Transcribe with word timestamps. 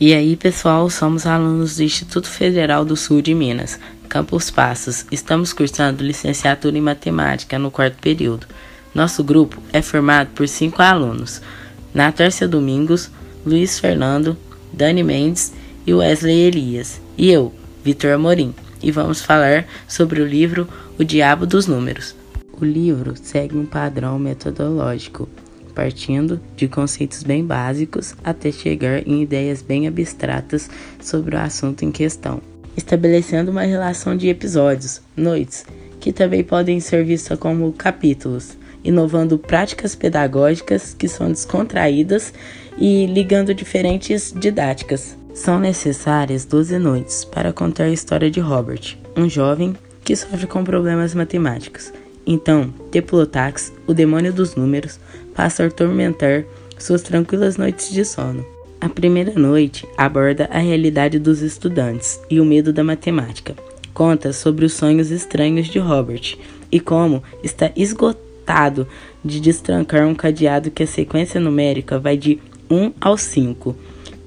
E 0.00 0.14
aí, 0.14 0.34
pessoal, 0.34 0.88
somos 0.88 1.26
alunos 1.26 1.76
do 1.76 1.82
Instituto 1.82 2.26
Federal 2.26 2.86
do 2.86 2.96
Sul 2.96 3.20
de 3.20 3.34
Minas, 3.34 3.78
Campos 4.08 4.50
Passos. 4.50 5.04
Estamos 5.12 5.52
cursando 5.52 6.02
licenciatura 6.02 6.78
em 6.78 6.80
matemática 6.80 7.58
no 7.58 7.70
quarto 7.70 7.98
período. 8.00 8.46
Nosso 8.94 9.22
grupo 9.22 9.62
é 9.74 9.82
formado 9.82 10.30
por 10.30 10.48
cinco 10.48 10.80
alunos: 10.80 11.42
Natércia 11.92 12.48
Domingos, 12.48 13.10
Luiz 13.44 13.78
Fernando, 13.78 14.38
Dani 14.72 15.02
Mendes 15.02 15.52
e 15.86 15.92
Wesley 15.92 16.46
Elias. 16.46 16.98
E 17.18 17.30
eu, 17.30 17.52
Vitor 17.84 18.12
Amorim. 18.12 18.54
E 18.82 18.90
vamos 18.90 19.20
falar 19.20 19.66
sobre 19.86 20.22
o 20.22 20.26
livro 20.26 20.66
O 20.98 21.04
Diabo 21.04 21.44
dos 21.44 21.66
Números. 21.66 22.16
O 22.58 22.64
livro 22.64 23.12
segue 23.22 23.54
um 23.54 23.66
padrão 23.66 24.18
metodológico 24.18 25.28
partindo 25.80 26.38
de 26.54 26.68
conceitos 26.68 27.22
bem 27.22 27.42
básicos 27.42 28.14
até 28.22 28.52
chegar 28.52 29.08
em 29.08 29.22
ideias 29.22 29.62
bem 29.62 29.88
abstratas 29.88 30.68
sobre 31.00 31.34
o 31.34 31.38
assunto 31.38 31.86
em 31.86 31.90
questão, 31.90 32.42
estabelecendo 32.76 33.50
uma 33.50 33.62
relação 33.62 34.14
de 34.14 34.28
episódios, 34.28 35.00
noites, 35.16 35.64
que 35.98 36.12
também 36.12 36.44
podem 36.44 36.80
ser 36.80 37.02
vistas 37.02 37.38
como 37.38 37.72
capítulos, 37.72 38.58
inovando 38.84 39.38
práticas 39.38 39.94
pedagógicas 39.94 40.92
que 40.92 41.08
são 41.08 41.28
descontraídas 41.28 42.34
e 42.76 43.06
ligando 43.06 43.54
diferentes 43.54 44.34
didáticas. 44.36 45.16
São 45.32 45.58
necessárias 45.58 46.44
12 46.44 46.78
noites 46.78 47.24
para 47.24 47.54
contar 47.54 47.84
a 47.84 47.90
história 47.90 48.30
de 48.30 48.38
Robert, 48.38 48.98
um 49.16 49.30
jovem 49.30 49.74
que 50.04 50.14
sofre 50.14 50.46
com 50.46 50.62
problemas 50.62 51.14
matemáticos. 51.14 51.90
Então, 52.32 52.72
Teplotax, 52.92 53.72
o 53.88 53.92
demônio 53.92 54.32
dos 54.32 54.54
números, 54.54 55.00
passa 55.34 55.64
a 55.64 55.66
atormentar 55.66 56.44
suas 56.78 57.02
tranquilas 57.02 57.56
noites 57.56 57.90
de 57.90 58.04
sono. 58.04 58.46
A 58.80 58.88
primeira 58.88 59.32
noite 59.32 59.84
aborda 59.96 60.48
a 60.52 60.58
realidade 60.60 61.18
dos 61.18 61.42
estudantes 61.42 62.20
e 62.30 62.40
o 62.40 62.44
medo 62.44 62.72
da 62.72 62.84
matemática. 62.84 63.56
Conta 63.92 64.32
sobre 64.32 64.64
os 64.64 64.74
sonhos 64.74 65.10
estranhos 65.10 65.66
de 65.66 65.80
Robert 65.80 66.38
e 66.70 66.78
como 66.78 67.20
está 67.42 67.72
esgotado 67.74 68.86
de 69.24 69.40
destrancar 69.40 70.06
um 70.06 70.14
cadeado 70.14 70.70
que 70.70 70.84
a 70.84 70.86
sequência 70.86 71.40
numérica 71.40 71.98
vai 71.98 72.16
de 72.16 72.38
1 72.70 72.92
ao 73.00 73.18
5 73.18 73.74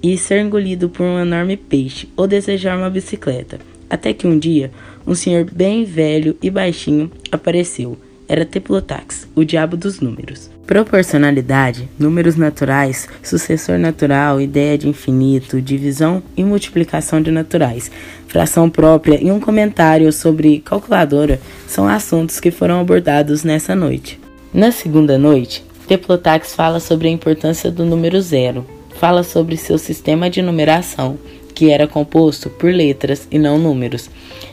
e 0.03 0.17
ser 0.17 0.41
engolido 0.41 0.89
por 0.89 1.03
um 1.03 1.19
enorme 1.19 1.55
peixe 1.55 2.09
ou 2.17 2.27
desejar 2.27 2.77
uma 2.77 2.89
bicicleta. 2.89 3.59
Até 3.89 4.13
que 4.13 4.27
um 4.27 4.37
dia, 4.37 4.71
um 5.05 5.15
senhor 5.15 5.45
bem 5.51 5.83
velho 5.83 6.37
e 6.41 6.49
baixinho 6.49 7.11
apareceu 7.31 7.97
era 8.27 8.45
Teplotax, 8.45 9.27
o 9.35 9.43
diabo 9.43 9.75
dos 9.75 9.99
números. 9.99 10.49
Proporcionalidade, 10.65 11.89
números 11.99 12.35
naturais, 12.35 13.07
sucessor 13.21 13.77
natural, 13.77 14.39
ideia 14.39 14.77
de 14.77 14.87
infinito, 14.87 15.61
divisão 15.61 16.23
e 16.35 16.43
multiplicação 16.43 17.21
de 17.21 17.29
naturais, 17.29 17.91
fração 18.27 18.69
própria 18.69 19.21
e 19.21 19.29
um 19.29 19.39
comentário 19.39 20.11
sobre 20.11 20.59
calculadora 20.59 21.39
são 21.67 21.87
assuntos 21.87 22.39
que 22.39 22.49
foram 22.49 22.79
abordados 22.79 23.43
nessa 23.43 23.75
noite. 23.75 24.19
Na 24.53 24.71
segunda 24.71 25.17
noite, 25.17 25.63
Teplotax 25.87 26.55
fala 26.55 26.79
sobre 26.79 27.09
a 27.09 27.11
importância 27.11 27.69
do 27.69 27.85
número 27.85 28.21
zero, 28.21 28.65
fala 28.95 29.21
sobre 29.21 29.57
seu 29.57 29.77
sistema 29.77 30.29
de 30.29 30.41
numeração, 30.41 31.19
que 31.53 31.69
era 31.71 31.87
composto 31.87 32.49
por 32.49 32.73
letras 32.73 33.27
e 33.31 33.37
não 33.37 33.57
números. 33.57 34.09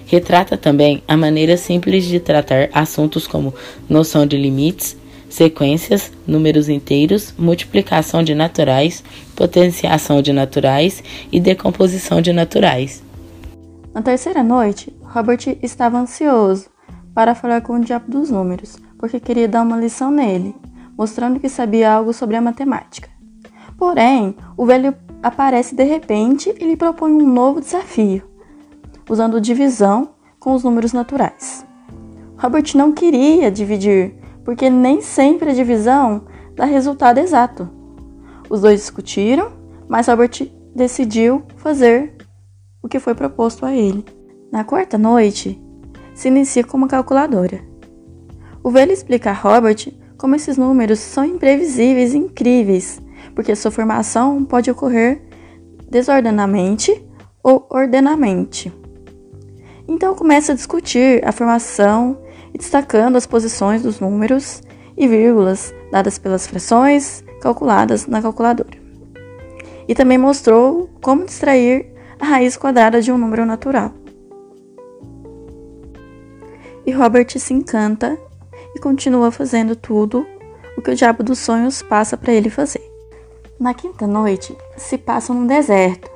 Retrata 0.07 0.57
também 0.57 1.03
a 1.07 1.17
maneira 1.17 1.57
simples 1.57 2.05
de 2.05 2.19
tratar 2.21 2.69
assuntos 2.73 3.27
como 3.27 3.55
noção 3.89 4.27
de 4.27 4.37
limites, 4.37 4.97
sequências, 5.29 6.11
números 6.27 6.69
inteiros, 6.69 7.33
multiplicação 7.39 8.23
de 8.23 8.35
naturais, 8.35 9.03
potenciação 9.37 10.21
de 10.21 10.33
naturais 10.33 11.03
e 11.31 11.41
decomposição 11.41 12.21
de 12.21 12.33
naturais. 12.33 13.03
Na 13.95 14.03
terceira 14.03 14.43
noite, 14.43 14.93
Robert 15.03 15.57
estava 15.63 15.99
ansioso 15.99 16.69
para 17.15 17.35
falar 17.35 17.61
com 17.61 17.75
o 17.75 17.81
diabo 17.81 18.11
dos 18.11 18.31
números, 18.31 18.79
porque 18.99 19.19
queria 19.19 19.49
dar 19.49 19.63
uma 19.63 19.77
lição 19.77 20.11
nele, 20.11 20.55
mostrando 20.97 21.41
que 21.41 21.49
sabia 21.49 21.93
algo 21.93 22.13
sobre 22.13 22.37
a 22.37 22.41
matemática. 22.41 23.09
Porém, 23.77 24.37
o 24.57 24.67
velho 24.67 24.95
aparece 25.23 25.75
de 25.75 25.85
repente 25.85 26.55
e 26.59 26.65
lhe 26.65 26.77
propõe 26.77 27.13
um 27.13 27.27
novo 27.27 27.61
desafio, 27.61 28.23
usando 29.09 29.41
divisão 29.41 30.11
com 30.39 30.55
os 30.55 30.65
números 30.65 30.93
naturais. 30.93 31.67
Robert 32.39 32.73
não 32.75 32.93
queria 32.93 33.51
dividir, 33.51 34.15
porque 34.45 34.71
nem 34.71 35.03
sempre 35.03 35.51
a 35.51 35.55
divisão 35.55 36.25
dá 36.57 36.65
resultado 36.65 37.19
exato. 37.19 37.69
Os 38.49 38.63
dois 38.63 38.81
discutiram, 38.81 39.53
mas 39.89 40.07
Robert 40.07 40.51
decidiu 40.75 41.43
fazer 41.57 42.17
o 42.83 42.89
que 42.89 42.99
foi 42.99 43.15
proposto 43.15 43.67
a 43.67 43.75
ele. 43.75 44.05
Na 44.51 44.65
quarta 44.65 44.97
noite, 44.97 45.61
se 46.15 46.29
inicia 46.29 46.65
com 46.65 46.77
uma 46.77 46.89
calculadora. 46.89 47.61
O 48.63 48.71
velho 48.71 48.93
explica 48.93 49.31
a 49.31 49.35
Robert 49.35 49.89
como 50.17 50.35
esses 50.35 50.57
números 50.57 50.99
são 50.99 51.25
imprevisíveis 51.25 52.15
e 52.15 52.19
incríveis 52.19 53.01
porque 53.35 53.55
sua 53.57 53.71
formação 53.71 54.45
pode 54.45 54.71
ocorrer 54.71 55.23
desordenadamente 55.89 57.05
ou 57.43 57.67
ordenamente. 57.71 58.73
Então 59.89 60.15
começa 60.15 60.53
a 60.53 60.55
discutir 60.55 61.21
a 61.27 61.33
formação 61.33 62.19
e 62.55 62.59
destacando 62.59 63.17
as 63.17 63.27
posições 63.27 63.83
dos 63.83 63.99
números 63.99 64.63
e 64.97 65.09
vírgulas 65.09 65.75
dadas 65.91 66.19
pelas 66.19 66.47
frações 66.47 67.25
calculadas 67.41 68.07
na 68.07 68.23
calculadora. 68.23 68.79
E 69.89 69.95
também 69.95 70.19
mostrou 70.19 70.89
como 71.03 71.25
extrair 71.25 71.93
a 72.21 72.25
raiz 72.25 72.57
quadrada 72.57 73.01
de 73.01 73.11
um 73.11 73.19
número 73.19 73.45
natural. 73.45 73.93
E 76.87 76.93
Robert 76.93 77.39
se 77.39 77.53
encanta 77.53 78.19
e 78.75 78.79
continua 78.79 79.31
fazendo 79.31 79.75
tudo 79.75 80.27
o 80.77 80.83
que 80.83 80.91
o 80.91 80.95
diabo 80.95 81.23
dos 81.23 81.39
sonhos 81.39 81.83
passa 81.83 82.17
para 82.17 82.33
ele 82.33 82.51
fazer. 82.51 82.90
Na 83.61 83.75
quinta 83.75 84.07
noite, 84.07 84.57
se 84.75 84.97
passa 84.97 85.35
num 85.35 85.47
deserto. 85.47 86.11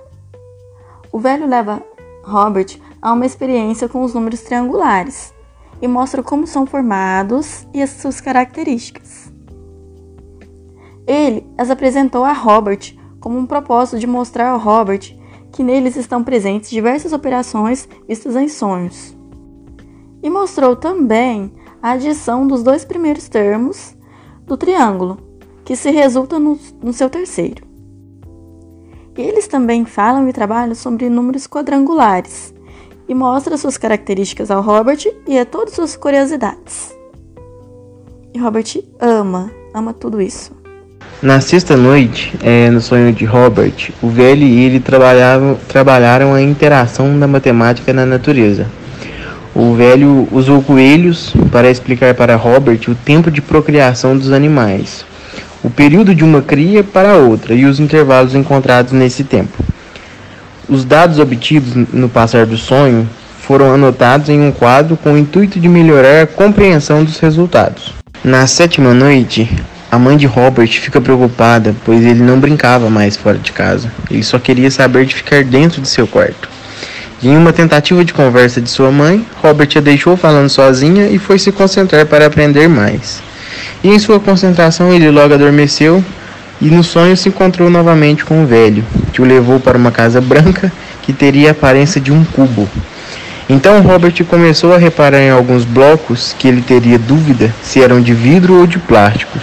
O 1.13 1.19
velho 1.19 1.47
leva 1.47 1.83
Robert 2.25 2.81
a 3.03 3.13
uma 3.13 3.27
experiência 3.27 3.87
com 3.87 4.03
os 4.03 4.15
números 4.15 4.41
triangulares 4.41 5.31
e 5.83 5.87
mostra 5.87 6.23
como 6.23 6.47
são 6.47 6.65
formados 6.65 7.67
e 7.75 7.83
as 7.83 7.91
suas 7.91 8.19
características. 8.19 9.31
Ele 11.07 11.47
as 11.59 11.69
apresentou 11.69 12.25
a 12.25 12.33
Robert 12.33 12.97
como 13.21 13.39
um 13.39 13.45
propósito 13.45 13.99
de 13.99 14.07
mostrar 14.07 14.49
ao 14.49 14.59
Robert 14.59 15.15
que 15.53 15.63
neles 15.63 15.97
estão 15.97 16.25
presentes 16.25 16.71
diversas 16.71 17.13
operações 17.13 17.87
vistas 18.09 18.37
em 18.37 18.49
sonhos. 18.49 19.15
E 20.23 20.31
mostrou 20.31 20.75
também 20.75 21.53
a 21.83 21.91
adição 21.91 22.47
dos 22.47 22.63
dois 22.63 22.87
primeiros 22.87 23.29
termos 23.29 23.95
do 24.47 24.57
triângulo, 24.57 25.34
que 25.65 25.75
se 25.75 25.91
resulta 25.91 26.39
no, 26.39 26.59
no 26.83 26.93
seu 26.93 27.09
terceiro. 27.09 27.65
Eles 29.17 29.47
também 29.47 29.85
falam 29.85 30.29
e 30.29 30.33
trabalham 30.33 30.75
sobre 30.75 31.09
números 31.09 31.47
quadrangulares 31.47 32.53
e 33.09 33.15
mostram 33.15 33.57
suas 33.57 33.77
características 33.77 34.51
ao 34.51 34.63
Robert 34.63 35.07
e 35.27 35.39
a 35.39 35.45
todas 35.45 35.75
suas 35.75 35.97
curiosidades. 35.97 36.95
E 38.35 38.39
Robert 38.39 38.83
ama, 39.01 39.51
ama 39.73 39.93
tudo 39.93 40.21
isso. 40.21 40.53
Na 41.23 41.41
sexta 41.41 41.77
noite, 41.77 42.35
é, 42.43 42.69
no 42.69 42.81
sonho 42.81 43.13
de 43.13 43.25
Robert, 43.25 43.93
o 44.03 44.09
velho 44.09 44.43
e 44.43 44.65
ele 44.65 44.81
trabalhavam, 44.81 45.57
trabalharam 45.69 46.35
a 46.35 46.43
interação 46.43 47.19
da 47.19 47.27
matemática 47.27 47.93
na 47.93 48.05
natureza. 48.05 48.67
O 49.55 49.75
velho 49.75 50.27
usou 50.33 50.61
coelhos 50.61 51.33
para 51.53 51.71
explicar 51.71 52.15
para 52.15 52.35
Robert 52.35 52.81
o 52.89 52.95
tempo 52.95 53.31
de 53.31 53.41
procriação 53.41 54.19
dos 54.19 54.33
animais, 54.33 55.07
o 55.65 55.71
período 55.71 56.15
de 56.15 56.23
uma 56.23 56.43
cria 56.43 56.85
para 56.85 57.17
outra 57.17 57.55
e 57.55 57.65
os 57.65 57.81
intervalos 57.81 58.35
encontrados 58.35 58.93
nesse 58.93 59.25
tempo. 59.25 59.65
Os 60.69 60.85
dados 60.85 61.19
obtidos 61.19 61.75
no 61.91 62.09
passar 62.09 62.45
do 62.45 62.59
sonho 62.59 63.09
foram 63.41 63.73
anotados 63.73 64.29
em 64.29 64.41
um 64.41 64.53
quadro 64.53 64.95
com 64.97 65.15
o 65.15 65.19
intuito 65.19 65.59
de 65.59 65.69
melhorar 65.69 66.23
a 66.23 66.27
compreensão 66.27 67.03
dos 67.03 67.19
resultados. 67.19 67.95
Na 68.23 68.47
sétima 68.47 68.93
noite, 68.93 69.51
a 69.91 69.99
mãe 69.99 70.19
de 70.19 70.27
Robert 70.27 70.69
fica 70.69 71.01
preocupada, 71.01 71.75
pois 71.85 72.05
ele 72.05 72.23
não 72.23 72.39
brincava 72.39 72.91
mais 72.91 73.17
fora 73.17 73.39
de 73.39 73.53
casa. 73.53 73.91
Ele 74.11 74.23
só 74.23 74.39
queria 74.39 74.71
saber 74.71 75.07
de 75.07 75.15
ficar 75.15 75.45
dentro 75.45 75.81
de 75.81 75.89
seu 75.89 76.07
quarto. 76.07 76.49
E 77.23 77.29
em 77.29 77.37
uma 77.37 77.55
tentativa 77.55 78.05
de 78.05 78.13
conversa 78.13 78.61
de 78.61 78.69
sua 78.69 78.91
mãe, 78.91 79.25
Robert 79.43 79.71
a 79.77 79.81
deixou 79.81 80.15
falando 80.15 80.51
sozinha 80.51 81.09
e 81.09 81.19
foi 81.19 81.39
se 81.39 81.51
concentrar 81.51 82.05
para 82.05 82.27
aprender 82.27 82.69
mais. 82.69 83.23
E 83.85 83.91
em 83.91 83.99
sua 83.99 84.19
concentração 84.19 84.91
ele 84.95 85.11
logo 85.11 85.35
adormeceu 85.35 86.03
e 86.59 86.71
no 86.71 86.83
sonho 86.83 87.15
se 87.15 87.29
encontrou 87.29 87.69
novamente 87.69 88.25
com 88.25 88.43
o 88.43 88.47
velho, 88.47 88.83
que 89.13 89.21
o 89.21 89.25
levou 89.27 89.61
para 89.61 89.77
uma 89.77 89.91
casa 89.91 90.23
branca 90.23 90.73
que 91.03 91.13
teria 91.13 91.51
a 91.51 91.53
aparência 91.53 92.01
de 92.01 92.11
um 92.11 92.25
cubo. 92.25 92.67
Então 93.47 93.83
Robert 93.83 94.25
começou 94.25 94.73
a 94.73 94.79
reparar 94.79 95.21
em 95.21 95.29
alguns 95.29 95.67
blocos 95.67 96.35
que 96.39 96.49
ele 96.49 96.63
teria 96.63 96.99
dúvida 96.99 97.55
se 97.63 97.83
eram 97.83 98.01
de 98.01 98.15
vidro 98.15 98.59
ou 98.59 98.67
de 98.67 98.79
plásticos. 98.79 99.43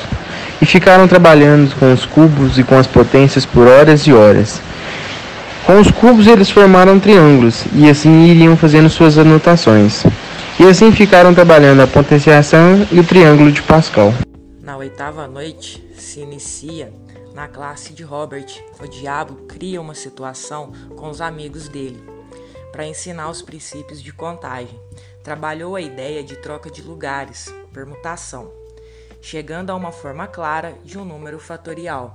E 0.59 0.65
ficaram 0.65 1.07
trabalhando 1.07 1.75
com 1.75 1.93
os 1.93 2.05
cubos 2.05 2.57
e 2.57 2.63
com 2.63 2.77
as 2.77 2.87
potências 2.87 3.45
por 3.45 3.67
horas 3.67 4.01
e 4.07 4.13
horas. 4.13 4.59
Com 5.65 5.79
os 5.79 5.91
cubos 5.91 6.25
eles 6.25 6.49
formaram 6.49 6.99
triângulos 6.99 7.63
e 7.75 7.87
assim 7.87 8.25
iriam 8.25 8.57
fazendo 8.57 8.89
suas 8.89 9.19
anotações. 9.19 10.03
E 10.59 10.63
assim 10.63 10.91
ficaram 10.91 11.31
trabalhando 11.31 11.81
a 11.81 11.87
potenciação 11.87 12.85
e 12.91 12.99
o 12.99 13.03
triângulo 13.03 13.51
de 13.51 13.61
Pascal. 13.61 14.11
Na 14.71 14.77
oitava 14.77 15.27
noite 15.27 15.85
se 15.97 16.21
inicia 16.21 16.93
na 17.33 17.45
classe 17.45 17.91
de 17.91 18.03
Robert. 18.03 18.47
O 18.79 18.87
diabo 18.87 19.45
cria 19.45 19.81
uma 19.81 19.93
situação 19.93 20.71
com 20.95 21.09
os 21.09 21.19
amigos 21.19 21.67
dele 21.67 22.01
para 22.71 22.87
ensinar 22.87 23.29
os 23.29 23.41
princípios 23.41 24.01
de 24.01 24.13
contagem. 24.13 24.79
Trabalhou 25.21 25.75
a 25.75 25.81
ideia 25.81 26.23
de 26.23 26.37
troca 26.37 26.71
de 26.71 26.81
lugares, 26.81 27.53
permutação, 27.73 28.49
chegando 29.21 29.71
a 29.71 29.75
uma 29.75 29.91
forma 29.91 30.25
clara 30.25 30.77
de 30.85 30.97
um 30.97 31.03
número 31.03 31.37
fatorial. 31.37 32.13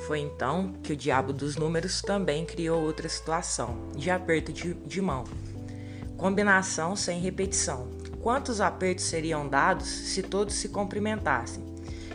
Foi 0.00 0.18
então 0.18 0.70
que 0.82 0.92
o 0.92 0.96
diabo 0.96 1.32
dos 1.32 1.56
números 1.56 2.02
também 2.02 2.44
criou 2.44 2.82
outra 2.82 3.08
situação, 3.08 3.88
de 3.96 4.10
aperto 4.10 4.52
de, 4.52 4.74
de 4.74 5.00
mão. 5.00 5.24
Combinação 6.18 6.94
sem 6.94 7.20
repetição. 7.20 8.03
Quantos 8.24 8.58
apertos 8.58 9.04
seriam 9.04 9.46
dados 9.46 9.86
se 9.86 10.22
todos 10.22 10.54
se 10.54 10.70
cumprimentassem? 10.70 11.62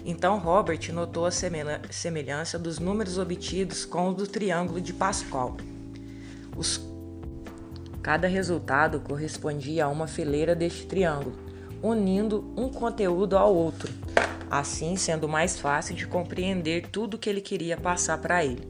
Então 0.03 0.39
Robert 0.39 0.91
notou 0.91 1.27
a 1.27 1.31
semelhança 1.31 2.57
dos 2.57 2.79
números 2.79 3.19
obtidos 3.19 3.85
com 3.85 4.09
o 4.09 4.13
do 4.15 4.25
triângulo 4.25 4.81
de 4.81 4.91
Pascal. 4.91 5.55
Os... 6.57 6.81
Cada 8.01 8.27
resultado 8.27 8.99
correspondia 9.01 9.85
a 9.85 9.87
uma 9.87 10.07
fileira 10.07 10.55
deste 10.55 10.87
triângulo, 10.87 11.35
unindo 11.79 12.43
um 12.57 12.69
conteúdo 12.69 13.37
ao 13.37 13.53
outro, 13.53 13.93
assim 14.49 14.95
sendo 14.95 15.29
mais 15.29 15.59
fácil 15.59 15.95
de 15.95 16.07
compreender 16.07 16.87
tudo 16.87 17.13
o 17.13 17.17
que 17.19 17.29
ele 17.29 17.39
queria 17.39 17.77
passar 17.77 18.17
para 18.17 18.43
ele. 18.43 18.67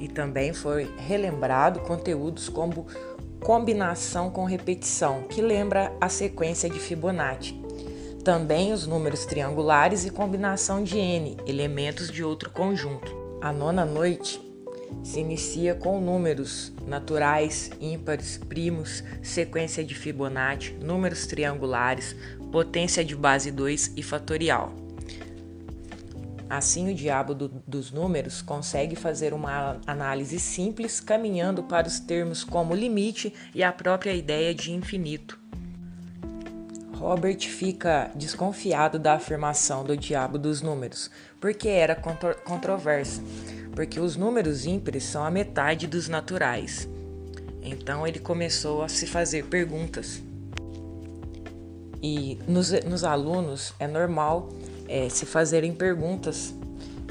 E 0.00 0.08
também 0.08 0.52
foi 0.52 0.92
relembrado 0.96 1.78
conteúdos 1.78 2.48
como 2.48 2.88
combinação 3.44 4.30
com 4.30 4.46
repetição, 4.46 5.24
que 5.24 5.42
lembra 5.42 5.94
a 6.00 6.08
sequência 6.08 6.68
de 6.68 6.80
Fibonacci. 6.80 7.54
Também 8.24 8.72
os 8.72 8.86
números 8.86 9.26
triangulares 9.26 10.06
e 10.06 10.10
combinação 10.10 10.82
de 10.82 10.96
n, 10.96 11.36
elementos 11.46 12.10
de 12.10 12.24
outro 12.24 12.48
conjunto. 12.50 13.14
A 13.42 13.52
nona 13.52 13.84
noite 13.84 14.40
se 15.02 15.20
inicia 15.20 15.74
com 15.74 16.00
números 16.00 16.72
naturais, 16.86 17.70
ímpares, 17.78 18.38
primos, 18.38 19.04
sequência 19.22 19.84
de 19.84 19.94
Fibonacci, 19.94 20.72
números 20.80 21.26
triangulares, 21.26 22.16
potência 22.50 23.04
de 23.04 23.14
base 23.14 23.50
2 23.50 23.92
e 23.94 24.02
fatorial. 24.02 24.83
Assim, 26.56 26.88
o 26.88 26.94
diabo 26.94 27.34
do, 27.34 27.48
dos 27.66 27.90
números 27.90 28.40
consegue 28.40 28.94
fazer 28.94 29.34
uma 29.34 29.76
análise 29.84 30.38
simples, 30.38 31.00
caminhando 31.00 31.64
para 31.64 31.88
os 31.88 31.98
termos 31.98 32.44
como 32.44 32.76
limite 32.76 33.34
e 33.52 33.60
a 33.64 33.72
própria 33.72 34.14
ideia 34.14 34.54
de 34.54 34.72
infinito. 34.72 35.36
Robert 36.94 37.40
fica 37.40 38.08
desconfiado 38.14 39.00
da 39.00 39.14
afirmação 39.14 39.82
do 39.82 39.96
diabo 39.96 40.38
dos 40.38 40.62
números, 40.62 41.10
porque 41.40 41.68
era 41.68 41.96
contro 41.96 42.36
controversa, 42.44 43.20
porque 43.74 43.98
os 43.98 44.14
números 44.14 44.64
ímpares 44.64 45.02
são 45.02 45.24
a 45.24 45.32
metade 45.32 45.88
dos 45.88 46.08
naturais. 46.08 46.88
Então 47.62 48.06
ele 48.06 48.20
começou 48.20 48.84
a 48.84 48.88
se 48.88 49.08
fazer 49.08 49.46
perguntas. 49.46 50.22
E 52.00 52.38
nos, 52.46 52.70
nos 52.84 53.02
alunos 53.02 53.74
é 53.80 53.88
normal 53.88 54.50
é, 54.88 55.08
se 55.08 55.26
fazerem 55.26 55.72
perguntas. 55.72 56.54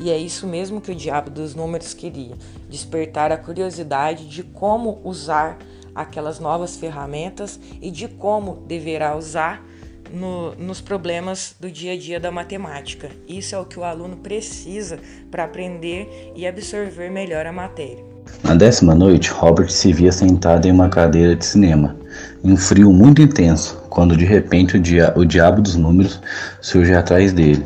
E 0.01 0.09
é 0.09 0.17
isso 0.17 0.47
mesmo 0.47 0.81
que 0.81 0.91
o 0.91 0.95
diabo 0.95 1.29
dos 1.29 1.55
números 1.55 1.93
queria: 1.93 2.35
despertar 2.69 3.31
a 3.31 3.37
curiosidade 3.37 4.27
de 4.27 4.43
como 4.43 4.99
usar 5.03 5.57
aquelas 5.93 6.39
novas 6.39 6.75
ferramentas 6.75 7.59
e 7.81 7.91
de 7.91 8.07
como 8.07 8.63
deverá 8.67 9.15
usar 9.15 9.63
no, 10.11 10.55
nos 10.55 10.81
problemas 10.81 11.55
do 11.59 11.69
dia 11.69 11.93
a 11.93 11.97
dia 11.97 12.19
da 12.19 12.31
matemática. 12.31 13.11
Isso 13.27 13.55
é 13.55 13.59
o 13.59 13.65
que 13.65 13.79
o 13.79 13.83
aluno 13.83 14.17
precisa 14.17 14.99
para 15.29 15.43
aprender 15.43 16.31
e 16.35 16.47
absorver 16.47 17.09
melhor 17.09 17.45
a 17.45 17.51
matéria. 17.51 18.12
Na 18.43 18.55
décima 18.55 18.93
noite, 18.93 19.31
Robert 19.31 19.71
se 19.71 19.93
via 19.93 20.11
sentado 20.11 20.67
em 20.67 20.71
uma 20.71 20.89
cadeira 20.89 21.33
de 21.33 21.45
cinema, 21.45 21.95
em 22.43 22.51
um 22.51 22.57
frio 22.57 22.91
muito 22.91 23.21
intenso, 23.21 23.81
quando 23.89 24.17
de 24.17 24.25
repente 24.25 24.75
o, 24.75 24.79
dia 24.79 25.13
o 25.15 25.23
diabo 25.23 25.61
dos 25.61 25.75
números 25.75 26.19
surge 26.59 26.93
atrás 26.93 27.31
dele. 27.31 27.65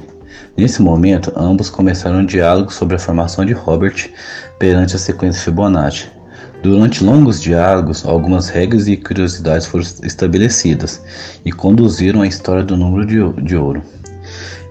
Nesse 0.55 0.83
momento, 0.83 1.33
ambos 1.35 1.71
começaram 1.71 2.19
um 2.19 2.25
diálogo 2.25 2.71
sobre 2.71 2.95
a 2.95 2.99
formação 2.99 3.43
de 3.43 3.53
Robert 3.53 4.11
perante 4.59 4.95
a 4.95 4.99
sequência 4.99 5.41
Fibonacci. 5.41 6.09
Durante 6.61 7.03
longos 7.03 7.41
diálogos, 7.41 8.05
algumas 8.05 8.49
regras 8.49 8.87
e 8.87 8.97
curiosidades 8.97 9.65
foram 9.65 9.83
estabelecidas 10.03 11.01
e 11.43 11.51
conduziram 11.51 12.21
à 12.21 12.27
história 12.27 12.63
do 12.63 12.77
número 12.77 13.05
de, 13.05 13.41
de 13.41 13.55
ouro. 13.55 13.81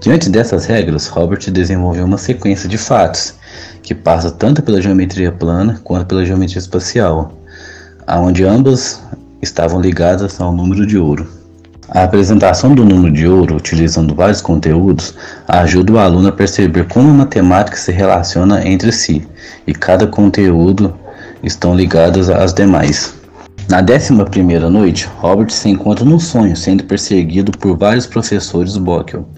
Diante 0.01 0.31
dessas 0.31 0.67
regras, 0.67 1.09
Robert 1.09 1.51
desenvolveu 1.51 2.05
uma 2.05 2.19
sequência 2.19 2.69
de 2.69 2.79
fatos 2.79 3.35
que 3.87 3.95
passa 3.95 4.33
tanto 4.33 4.65
pela 4.65 4.83
geometria 4.83 5.31
plana 5.31 5.81
quanto 5.85 6.07
pela 6.07 6.27
geometria 6.27 6.59
espacial, 6.59 7.33
onde 8.09 8.45
ambas 8.45 9.01
estavam 9.41 9.81
ligadas 9.81 10.41
ao 10.41 10.53
número 10.53 10.85
de 10.85 10.99
ouro. 10.99 11.29
A 11.91 12.03
apresentação 12.03 12.75
do 12.75 12.85
número 12.85 13.15
de 13.15 13.29
ouro, 13.29 13.55
utilizando 13.55 14.13
vários 14.13 14.41
conteúdos, 14.41 15.15
ajuda 15.47 15.93
o 15.93 15.99
aluno 16.01 16.27
a 16.27 16.33
perceber 16.33 16.89
como 16.89 17.11
a 17.11 17.15
matemática 17.15 17.77
se 17.77 17.93
relaciona 17.93 18.67
entre 18.67 18.91
si 18.91 19.25
e 19.69 19.73
cada 19.73 20.05
conteúdo 20.09 20.93
estão 21.45 21.73
ligados 21.73 22.29
às 22.29 22.53
demais. 22.53 23.15
Na 23.69 23.81
décima 23.81 24.25
primeira 24.25 24.69
noite, 24.69 25.09
Robert 25.21 25.51
se 25.51 25.69
encontra 25.69 26.05
no 26.05 26.19
sonho, 26.19 26.57
sendo 26.57 26.83
perseguido 26.83 27.53
por 27.53 27.79
vários 27.79 28.05
professores 28.05 28.77
Bockel. 28.77 29.29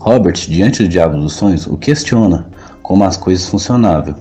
Robert, 0.00 0.34
diante 0.48 0.82
do 0.82 0.88
diabo 0.88 1.16
dos 1.16 1.34
sonhos, 1.34 1.64
o 1.68 1.76
questiona 1.76 2.48
como 2.88 3.04
as 3.04 3.18
coisas 3.18 3.46
funcionavam. 3.46 4.14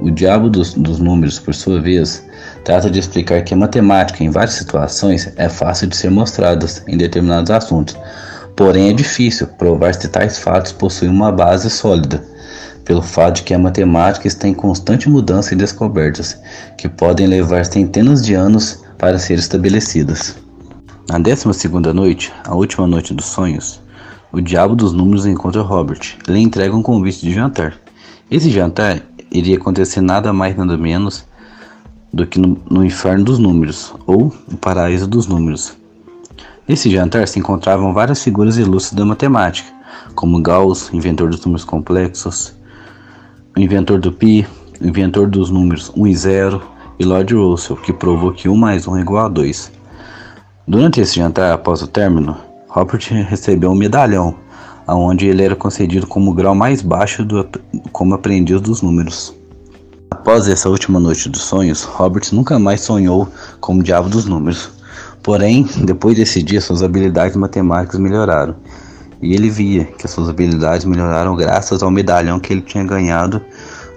O 0.00 0.08
diabo 0.08 0.48
dos, 0.48 0.74
dos 0.74 1.00
números, 1.00 1.40
por 1.40 1.52
sua 1.52 1.80
vez, 1.80 2.24
trata 2.64 2.88
de 2.88 3.00
explicar 3.00 3.42
que 3.42 3.52
a 3.52 3.56
matemática, 3.56 4.22
em 4.22 4.30
várias 4.30 4.54
situações, 4.54 5.32
é 5.36 5.48
fácil 5.48 5.88
de 5.88 5.96
ser 5.96 6.08
mostrada 6.08 6.64
em 6.86 6.96
determinados 6.96 7.50
assuntos, 7.50 7.96
porém 8.54 8.90
é 8.90 8.92
difícil 8.92 9.48
provar 9.58 9.92
se 9.92 10.06
tais 10.06 10.38
fatos 10.38 10.70
possuem 10.70 11.10
uma 11.10 11.32
base 11.32 11.68
sólida, 11.68 12.24
pelo 12.84 13.02
fato 13.02 13.36
de 13.36 13.42
que 13.42 13.54
a 13.54 13.58
matemática 13.58 14.28
está 14.28 14.46
em 14.46 14.54
constante 14.54 15.08
mudança 15.08 15.52
e 15.52 15.56
descobertas, 15.56 16.38
que 16.78 16.88
podem 16.88 17.26
levar 17.26 17.66
centenas 17.66 18.24
de 18.24 18.34
anos 18.34 18.84
para 18.98 19.18
ser 19.18 19.34
estabelecidas. 19.34 20.36
Na 21.10 21.18
décima 21.18 21.52
segunda 21.52 21.92
noite, 21.92 22.32
a 22.46 22.54
última 22.54 22.86
noite 22.86 23.12
dos 23.12 23.26
sonhos, 23.26 23.80
o 24.30 24.40
diabo 24.40 24.76
dos 24.76 24.92
números 24.92 25.26
encontra 25.26 25.60
Robert. 25.60 26.16
Ele 26.28 26.38
entrega 26.38 26.76
um 26.76 26.82
convite 26.82 27.20
de 27.20 27.34
jantar. 27.34 27.81
Esse 28.32 28.48
jantar 28.48 29.02
iria 29.30 29.58
acontecer 29.58 30.00
nada 30.00 30.32
mais 30.32 30.56
nada 30.56 30.74
menos 30.78 31.26
do 32.10 32.26
que 32.26 32.38
no, 32.38 32.58
no 32.70 32.82
inferno 32.82 33.22
dos 33.22 33.38
números, 33.38 33.94
ou 34.06 34.34
o 34.50 34.56
paraíso 34.56 35.06
dos 35.06 35.26
números. 35.26 35.76
Nesse 36.66 36.90
jantar 36.90 37.28
se 37.28 37.38
encontravam 37.38 37.92
várias 37.92 38.24
figuras 38.24 38.56
ilustres 38.56 38.94
da 38.94 39.04
matemática, 39.04 39.70
como 40.14 40.40
Gauss, 40.40 40.90
inventor 40.94 41.28
dos 41.28 41.44
números 41.44 41.62
complexos, 41.62 42.54
o 43.54 43.60
inventor 43.60 44.00
do 44.00 44.10
pi, 44.10 44.46
o 44.80 44.86
inventor 44.86 45.28
dos 45.28 45.50
números 45.50 45.92
1 45.94 46.06
e 46.06 46.16
0, 46.16 46.62
e 46.98 47.04
Lord 47.04 47.34
Russell, 47.34 47.76
que 47.76 47.92
provou 47.92 48.32
que 48.32 48.48
1 48.48 48.56
mais 48.56 48.88
1 48.88 48.96
é 48.96 49.00
igual 49.02 49.26
a 49.26 49.28
2. 49.28 49.70
Durante 50.66 51.02
esse 51.02 51.16
jantar, 51.16 51.52
após 51.52 51.82
o 51.82 51.86
término, 51.86 52.34
Robert 52.66 53.02
recebeu 53.28 53.70
um 53.72 53.76
medalhão, 53.76 54.34
onde 54.94 55.26
ele 55.26 55.42
era 55.42 55.56
concedido 55.56 56.06
como 56.06 56.30
o 56.30 56.34
grau 56.34 56.54
mais 56.54 56.82
baixo 56.82 57.24
do, 57.24 57.48
como 57.92 58.14
aprendiz 58.14 58.60
dos 58.60 58.82
números. 58.82 59.34
Após 60.10 60.46
essa 60.46 60.68
última 60.68 61.00
noite 61.00 61.28
dos 61.28 61.42
sonhos, 61.42 61.82
Robert 61.82 62.24
nunca 62.32 62.58
mais 62.58 62.80
sonhou 62.82 63.28
como 63.60 63.80
o 63.80 63.82
diabo 63.82 64.08
dos 64.08 64.26
números. 64.26 64.70
Porém, 65.22 65.66
depois 65.84 66.16
desse 66.16 66.42
dia, 66.42 66.60
suas 66.60 66.82
habilidades 66.82 67.36
matemáticas 67.36 67.98
melhoraram. 67.98 68.54
E 69.20 69.34
ele 69.34 69.50
via 69.50 69.84
que 69.84 70.06
suas 70.06 70.28
habilidades 70.28 70.84
melhoraram 70.84 71.34
graças 71.34 71.82
ao 71.82 71.90
medalhão 71.90 72.38
que 72.38 72.52
ele 72.52 72.62
tinha 72.62 72.84
ganhado 72.84 73.40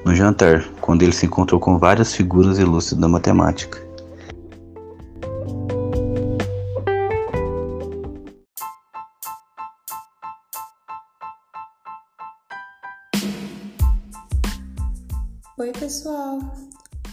no 0.05 0.15
jantar, 0.15 0.63
quando 0.79 1.03
ele 1.03 1.11
se 1.11 1.25
encontrou 1.25 1.59
com 1.59 1.77
várias 1.79 2.13
figuras 2.13 2.59
ilustres 2.59 2.99
da 2.99 3.07
matemática. 3.07 3.84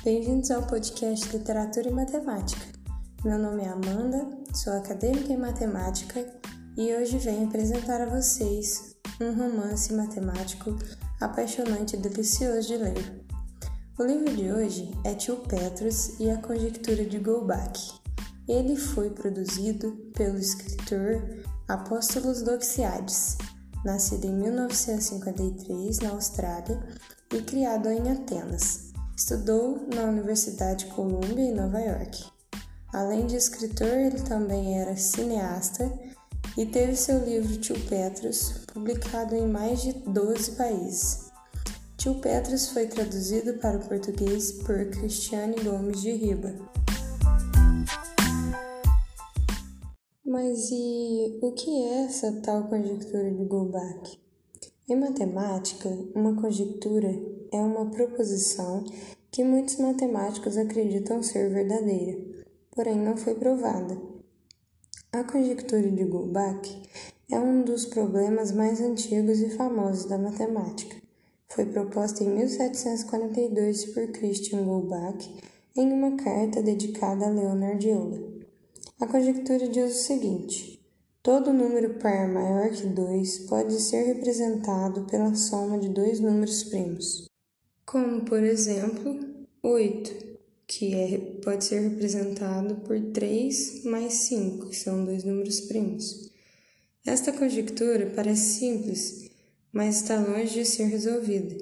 Bem-vindos 0.04 0.50
ao 0.50 0.64
podcast 0.64 1.28
Literatura 1.28 1.88
e 1.88 1.92
Matemática. 1.92 2.66
Meu 3.24 3.38
nome 3.38 3.62
é 3.62 3.68
Amanda, 3.68 4.36
sou 4.52 4.72
acadêmica 4.72 5.32
em 5.32 5.36
matemática 5.36 6.26
e 6.76 6.92
hoje 6.92 7.18
venho 7.18 7.46
apresentar 7.46 8.00
a 8.00 8.06
vocês 8.06 8.96
um 9.20 9.32
romance 9.32 9.92
matemático 9.92 10.76
apaixonante 11.20 11.94
e 11.94 12.00
delicioso 12.00 12.66
de 12.66 12.78
ler. 12.78 13.24
O 13.96 14.02
livro 14.02 14.34
de 14.34 14.50
hoje 14.50 14.90
é 15.04 15.14
Tio 15.14 15.36
Petrus 15.36 16.18
e 16.18 16.28
a 16.28 16.38
Conjectura 16.38 17.04
de 17.04 17.20
Goldbach. 17.20 17.92
Ele 18.48 18.74
foi 18.74 19.08
produzido 19.08 19.92
pelo 20.16 20.36
escritor 20.36 21.44
Apóstolos 21.68 22.42
Doxiades, 22.42 23.38
nascido 23.84 24.24
em 24.24 24.34
1953 24.34 26.00
na 26.00 26.10
Austrália 26.10 26.80
e 27.32 27.40
criado 27.40 27.88
em 27.88 28.10
Atenas. 28.10 28.91
Estudou 29.22 29.86
na 29.94 30.02
Universidade 30.02 30.86
Columbia 30.86 31.44
em 31.44 31.54
Nova 31.54 31.78
York. 31.78 32.24
Além 32.92 33.24
de 33.24 33.36
escritor, 33.36 33.86
ele 33.86 34.20
também 34.20 34.80
era 34.80 34.96
cineasta 34.96 35.96
e 36.58 36.66
teve 36.66 36.96
seu 36.96 37.24
livro 37.24 37.56
Tio 37.58 37.78
Petrus 37.88 38.64
publicado 38.72 39.36
em 39.36 39.46
mais 39.46 39.80
de 39.80 39.92
12 39.92 40.56
países. 40.56 41.30
Tio 41.96 42.16
Petrus 42.16 42.70
foi 42.70 42.88
traduzido 42.88 43.54
para 43.58 43.78
o 43.78 43.88
português 43.88 44.50
por 44.50 44.86
Cristiane 44.86 45.54
Gomes 45.62 46.02
de 46.02 46.10
Riba. 46.10 46.56
Mas 50.26 50.68
e 50.68 51.38
o 51.40 51.52
que 51.52 51.70
é 51.70 52.06
essa 52.06 52.32
tal 52.42 52.64
conjectura 52.64 53.30
de 53.30 53.44
Goldbach? 53.44 54.20
Em 54.88 54.96
matemática, 54.96 55.88
uma 56.12 56.34
conjectura 56.34 57.41
é 57.52 57.60
uma 57.60 57.86
proposição 57.90 58.84
que 59.30 59.44
muitos 59.44 59.76
matemáticos 59.76 60.56
acreditam 60.56 61.22
ser 61.22 61.50
verdadeira, 61.50 62.18
porém 62.70 62.96
não 62.98 63.16
foi 63.16 63.34
provada. 63.34 63.96
A 65.12 65.22
conjectura 65.24 65.90
de 65.90 66.04
Goldbach 66.04 66.82
é 67.30 67.38
um 67.38 67.62
dos 67.62 67.84
problemas 67.84 68.52
mais 68.52 68.80
antigos 68.80 69.40
e 69.40 69.50
famosos 69.50 70.06
da 70.06 70.18
matemática. 70.18 70.96
Foi 71.48 71.66
proposta 71.66 72.24
em 72.24 72.30
1742 72.30 73.86
por 73.86 74.06
Christian 74.08 74.64
Goldbach 74.64 75.30
em 75.76 75.92
uma 75.92 76.16
carta 76.16 76.62
dedicada 76.62 77.26
a 77.26 77.30
Leonard 77.30 77.86
Euler. 77.86 78.46
A 79.00 79.06
conjectura 79.06 79.68
diz 79.68 79.94
o 79.94 80.02
seguinte: 80.02 80.80
todo 81.22 81.52
número 81.52 81.94
par 81.98 82.28
maior 82.28 82.70
que 82.70 82.86
2 82.86 83.38
pode 83.48 83.80
ser 83.80 84.04
representado 84.04 85.04
pela 85.06 85.34
soma 85.34 85.78
de 85.78 85.88
dois 85.88 86.20
números 86.20 86.64
primos, 86.64 87.26
como 87.92 88.22
por 88.22 88.42
exemplo 88.42 89.20
8, 89.62 90.38
que 90.66 90.94
é, 90.94 91.18
pode 91.44 91.62
ser 91.62 91.80
representado 91.80 92.76
por 92.76 92.98
3 92.98 93.84
mais 93.84 94.14
5, 94.14 94.70
que 94.70 94.76
são 94.76 95.04
dois 95.04 95.24
números 95.24 95.60
primos. 95.60 96.32
Esta 97.04 97.34
conjectura 97.34 98.10
parece 98.16 98.60
simples, 98.60 99.30
mas 99.70 99.96
está 99.96 100.18
longe 100.18 100.54
de 100.54 100.64
ser 100.64 100.84
resolvida. 100.84 101.54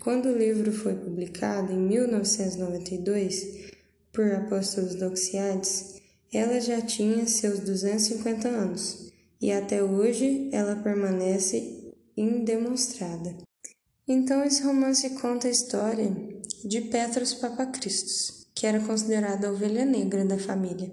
Quando 0.00 0.26
o 0.26 0.36
livro 0.36 0.70
foi 0.72 0.94
publicado 0.94 1.72
em 1.72 1.78
1992 1.78 3.70
por 4.12 4.30
Apóstolos 4.30 4.94
Doxiades, 4.94 6.02
ela 6.30 6.60
já 6.60 6.82
tinha 6.82 7.26
seus 7.26 7.60
250 7.60 8.46
anos 8.46 9.10
e 9.40 9.50
até 9.50 9.82
hoje 9.82 10.50
ela 10.52 10.76
permanece 10.76 11.94
indemonstrada. 12.14 13.47
Então 14.08 14.42
esse 14.42 14.62
romance 14.62 15.10
conta 15.20 15.48
a 15.48 15.50
história 15.50 16.10
de 16.64 16.80
Petros 16.80 17.34
Papacristos, 17.34 18.46
que 18.54 18.66
era 18.66 18.80
considerado 18.80 19.44
a 19.44 19.50
ovelha 19.50 19.84
negra 19.84 20.24
da 20.24 20.38
família. 20.38 20.90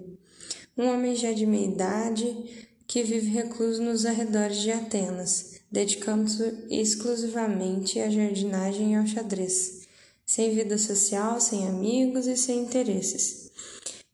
Um 0.76 0.86
homem 0.88 1.16
já 1.16 1.32
de 1.32 1.46
meia 1.46 1.66
idade 1.66 2.76
que 2.86 3.02
vive 3.02 3.30
recluso 3.30 3.82
nos 3.82 4.04
arredores 4.04 4.58
de 4.58 4.70
Atenas, 4.70 5.62
dedicando-se 5.72 6.66
exclusivamente 6.70 7.98
à 7.98 8.10
jardinagem 8.10 8.92
e 8.92 8.96
ao 8.96 9.06
xadrez, 9.06 9.86
sem 10.26 10.54
vida 10.54 10.76
social, 10.76 11.40
sem 11.40 11.66
amigos 11.66 12.26
e 12.26 12.36
sem 12.36 12.58
interesses. 12.58 13.50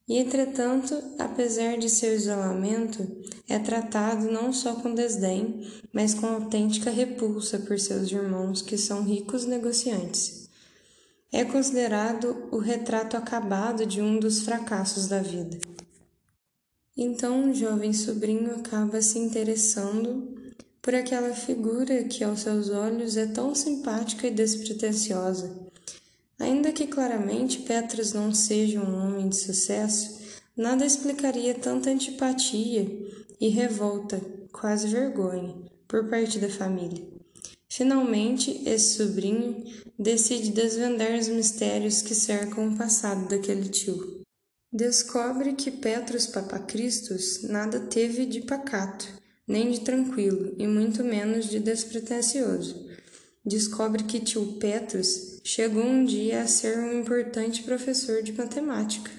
E, 0.08 0.16
entretanto, 0.16 0.96
apesar 1.18 1.76
de 1.76 1.90
seu 1.90 2.14
isolamento, 2.14 3.04
é 3.48 3.58
tratado 3.58 4.30
não 4.30 4.52
só 4.52 4.74
com 4.74 4.94
desdém, 4.94 5.66
mas 5.92 6.14
com 6.14 6.26
autêntica 6.26 6.90
repulsa 6.90 7.58
por 7.58 7.78
seus 7.78 8.10
irmãos, 8.10 8.62
que 8.62 8.78
são 8.78 9.02
ricos 9.02 9.44
negociantes. 9.44 10.48
É 11.30 11.44
considerado 11.44 12.48
o 12.50 12.58
retrato 12.58 13.16
acabado 13.16 13.86
de 13.86 14.00
um 14.00 14.18
dos 14.18 14.42
fracassos 14.42 15.08
da 15.08 15.20
vida. 15.20 15.58
Então, 16.96 17.44
um 17.44 17.54
jovem 17.54 17.92
sobrinho 17.92 18.54
acaba 18.54 19.00
se 19.00 19.18
interessando 19.18 20.36
por 20.80 20.94
aquela 20.94 21.32
figura 21.32 22.04
que, 22.04 22.22
aos 22.22 22.40
seus 22.40 22.68
olhos, 22.68 23.16
é 23.16 23.26
tão 23.26 23.54
simpática 23.54 24.26
e 24.26 24.30
despretensiosa 24.30 25.72
Ainda 26.42 26.72
que 26.72 26.88
claramente 26.88 27.60
Petrus 27.60 28.12
não 28.12 28.34
seja 28.34 28.80
um 28.80 28.96
homem 28.96 29.28
de 29.28 29.36
sucesso, 29.36 30.20
nada 30.56 30.84
explicaria 30.84 31.54
tanta 31.54 31.88
antipatia 31.88 32.84
e 33.42 33.48
revolta, 33.48 34.20
quase 34.52 34.86
vergonha, 34.86 35.54
por 35.88 36.08
parte 36.08 36.38
da 36.38 36.48
família. 36.48 37.04
Finalmente, 37.68 38.62
esse 38.64 38.96
sobrinho 38.96 39.64
decide 39.98 40.52
desvendar 40.52 41.18
os 41.18 41.28
mistérios 41.28 42.00
que 42.00 42.14
cercam 42.14 42.68
o 42.68 42.76
passado 42.78 43.28
daquele 43.28 43.68
tio. 43.68 44.22
Descobre 44.72 45.54
que 45.54 45.70
Petrus 45.70 46.26
Papacristos 46.26 47.42
nada 47.42 47.80
teve 47.80 48.24
de 48.24 48.42
pacato, 48.42 49.06
nem 49.46 49.70
de 49.70 49.80
tranquilo, 49.80 50.54
e 50.56 50.66
muito 50.66 51.02
menos 51.02 51.50
de 51.50 51.58
despretensioso 51.58 52.92
descobre 53.44 54.04
que 54.04 54.20
tio 54.20 54.54
Petrus 54.58 55.40
chegou 55.44 55.82
um 55.82 56.04
dia 56.04 56.42
a 56.42 56.46
ser 56.46 56.78
um 56.78 57.00
importante 57.00 57.62
professor 57.62 58.22
de 58.22 58.32
matemática. 58.32 59.10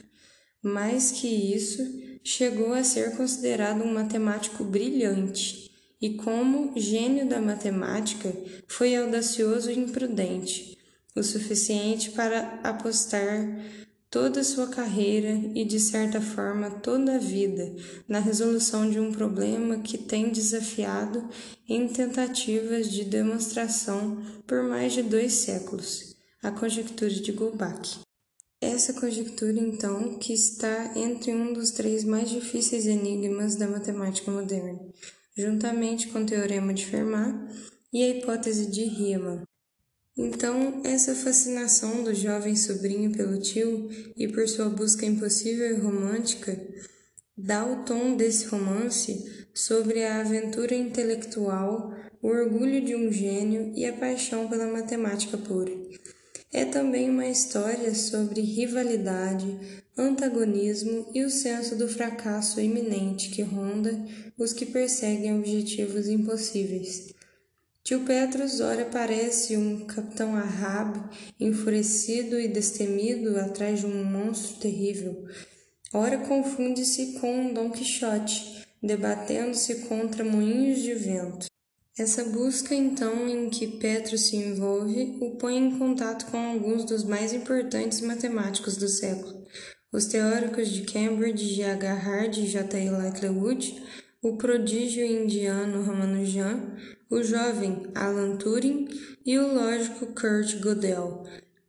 Mais 0.61 1.11
que 1.11 1.27
isso, 1.27 1.83
chegou 2.23 2.73
a 2.73 2.83
ser 2.83 3.15
considerado 3.15 3.83
um 3.83 3.93
matemático 3.93 4.63
brilhante 4.63 5.71
e, 6.01 6.11
como 6.15 6.73
gênio 6.77 7.27
da 7.27 7.41
matemática, 7.41 8.33
foi 8.67 8.95
audacioso 8.95 9.69
e 9.71 9.77
imprudente, 9.77 10.77
o 11.15 11.23
suficiente 11.23 12.11
para 12.11 12.59
apostar 12.63 13.47
toda 14.09 14.41
a 14.41 14.43
sua 14.43 14.67
carreira 14.67 15.29
e, 15.55 15.65
de 15.65 15.79
certa 15.79 16.21
forma, 16.21 16.69
toda 16.69 17.15
a 17.15 17.19
vida 17.19 17.75
na 18.07 18.19
resolução 18.19 18.89
de 18.89 18.99
um 18.99 19.11
problema 19.11 19.79
que 19.79 19.97
tem 19.97 20.29
desafiado 20.29 21.27
em 21.67 21.87
tentativas 21.87 22.91
de 22.91 23.03
demonstração 23.03 24.21
por 24.45 24.63
mais 24.63 24.93
de 24.93 25.01
dois 25.01 25.33
séculos 25.33 26.13
a 26.43 26.51
conjectura 26.51 27.09
de 27.09 27.31
Goldbach. 27.31 28.01
Essa 28.63 28.93
conjectura, 28.93 29.59
então, 29.59 30.17
que 30.17 30.31
está 30.31 30.93
entre 30.95 31.33
um 31.33 31.51
dos 31.51 31.71
três 31.71 32.05
mais 32.05 32.29
difíceis 32.29 32.87
enigmas 32.87 33.57
da 33.57 33.67
matemática 33.67 34.31
moderna, 34.31 34.79
juntamente 35.37 36.07
com 36.07 36.19
o 36.19 36.25
teorema 36.25 36.73
de 36.73 36.85
Fermat 36.85 37.35
e 37.91 38.01
a 38.01 38.07
hipótese 38.07 38.71
de 38.71 38.85
Riemann. 38.85 39.41
Então, 40.17 40.81
essa 40.85 41.13
fascinação 41.13 42.05
do 42.05 42.15
jovem 42.15 42.55
sobrinho 42.55 43.11
pelo 43.11 43.37
tio 43.37 43.89
e 44.15 44.29
por 44.29 44.47
sua 44.47 44.69
busca 44.69 45.05
impossível 45.05 45.69
e 45.69 45.81
romântica 45.81 46.57
dá 47.37 47.65
o 47.65 47.83
tom 47.83 48.15
desse 48.15 48.45
romance 48.45 49.45
sobre 49.53 50.05
a 50.05 50.21
aventura 50.21 50.73
intelectual, 50.73 51.93
o 52.21 52.29
orgulho 52.29 52.83
de 52.83 52.95
um 52.95 53.11
gênio 53.11 53.73
e 53.75 53.85
a 53.85 53.91
paixão 53.91 54.47
pela 54.47 54.67
matemática 54.67 55.37
pura. 55.37 55.71
É 56.53 56.65
também 56.65 57.09
uma 57.09 57.27
história 57.27 57.95
sobre 57.95 58.39
rivalidade, 58.39 59.83
antagonismo 59.97 61.07
e 61.11 61.23
o 61.23 61.29
senso 61.29 61.75
do 61.75 61.87
fracasso 61.89 62.61
iminente 62.61 63.29
que 63.29 63.41
ronda 63.41 64.05
os 64.37 64.53
que 64.53 64.63
perseguem 64.63 65.35
objetivos 65.35 66.07
impossíveis. 66.07 67.11
Tio 67.83 68.01
Petrus 68.01 68.59
ora 68.59 68.85
parece 68.85 69.57
um 69.57 69.85
capitão 69.85 70.35
Ahab, 70.35 71.03
enfurecido 71.39 72.39
e 72.39 72.47
destemido 72.47 73.37
atrás 73.39 73.79
de 73.79 73.87
um 73.87 74.03
monstro 74.03 74.59
terrível. 74.59 75.25
Ora 75.91 76.19
confunde-se 76.19 77.13
com 77.19 77.51
Dom 77.51 77.71
Quixote, 77.71 78.63
debatendo-se 78.81 79.87
contra 79.87 80.23
moinhos 80.23 80.83
de 80.83 80.93
vento. 80.93 81.52
Essa 81.97 82.23
busca, 82.23 82.73
então, 82.73 83.29
em 83.29 83.51
que 83.51 83.67
Petrus 83.67 84.21
se 84.21 84.35
envolve, 84.35 85.17
o 85.21 85.37
põe 85.37 85.57
em 85.57 85.77
contato 85.77 86.25
com 86.31 86.37
alguns 86.37 86.85
dos 86.85 87.03
mais 87.03 87.33
importantes 87.33 88.01
matemáticos 88.01 88.77
do 88.77 88.87
século. 88.87 89.45
Os 89.91 90.05
teóricos 90.05 90.69
de 90.69 90.81
Cambridge, 90.81 91.53
G. 91.53 91.63
H. 91.63 91.93
Hard 91.93 92.37
e 92.37 92.47
J. 92.47 92.89
Littlewood, 92.89 93.83
o 94.23 94.37
prodígio 94.37 95.05
indiano 95.05 95.83
Ramanujan, 95.83 96.77
o 97.11 97.21
jovem 97.21 97.83
Alan 97.93 98.37
Turing 98.37 98.87
e 99.23 99.37
o 99.37 99.53
lógico 99.53 100.07
Kurt 100.07 100.55
Gödel 100.59 101.25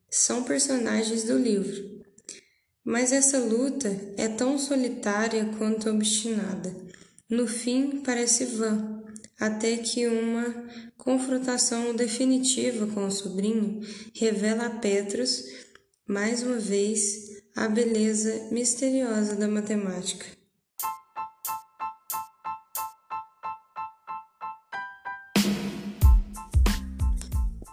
são 0.08 0.42
personagens 0.44 1.24
do 1.24 1.36
livro. 1.36 2.02
Mas 2.82 3.12
essa 3.12 3.38
luta 3.38 3.88
é 4.16 4.28
tão 4.28 4.58
solitária 4.58 5.50
quanto 5.58 5.90
obstinada. 5.90 6.74
No 7.28 7.46
fim, 7.46 8.00
parece 8.02 8.44
vã, 8.44 8.93
até 9.38 9.76
que 9.76 10.06
uma 10.06 10.68
confrontação 10.96 11.94
definitiva 11.94 12.86
com 12.88 13.06
o 13.06 13.10
sobrinho 13.10 13.80
revela 14.14 14.66
a 14.66 14.70
Petrus 14.70 15.44
mais 16.06 16.42
uma 16.42 16.58
vez, 16.58 17.42
a 17.56 17.66
beleza 17.68 18.48
misteriosa 18.50 19.34
da 19.36 19.48
matemática. 19.48 20.26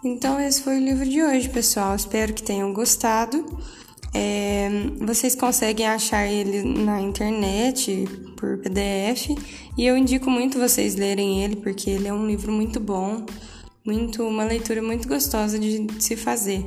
Então, 0.04 0.40
esse 0.40 0.64
foi 0.64 0.78
o 0.78 0.84
livro 0.84 1.08
de 1.08 1.22
hoje, 1.22 1.48
pessoal. 1.50 1.96
Espero 1.96 2.34
que 2.34 2.42
tenham 2.42 2.74
gostado. 2.74 3.46
É, 4.14 4.70
vocês 5.00 5.36
conseguem 5.36 5.88
achar 5.88 6.28
ele 6.28 6.64
na 6.64 7.00
internet 7.02 8.06
por 8.36 8.58
PDF 8.58 9.30
e 9.78 9.86
eu 9.86 9.96
indico 9.96 10.30
muito 10.30 10.60
vocês 10.60 10.96
lerem 10.96 11.44
ele 11.44 11.56
porque 11.56 11.90
ele 11.90 12.08
é 12.08 12.14
um 12.14 12.28
livro 12.28 12.52
muito 12.52 12.80
bom, 12.80 13.26
muito 13.86 14.24
uma 14.24 14.44
leitura 14.44 14.82
muito 14.82 15.08
gostosa 15.08 15.58
de 15.58 15.88
se 16.00 16.16
fazer. 16.16 16.66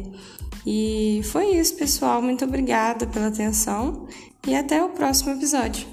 E 0.66 1.20
foi 1.24 1.56
isso, 1.56 1.76
pessoal. 1.76 2.22
Muito 2.22 2.44
obrigada 2.44 3.06
pela 3.06 3.26
atenção 3.26 4.08
e 4.46 4.54
até 4.54 4.82
o 4.82 4.90
próximo 4.90 5.32
episódio. 5.32 5.86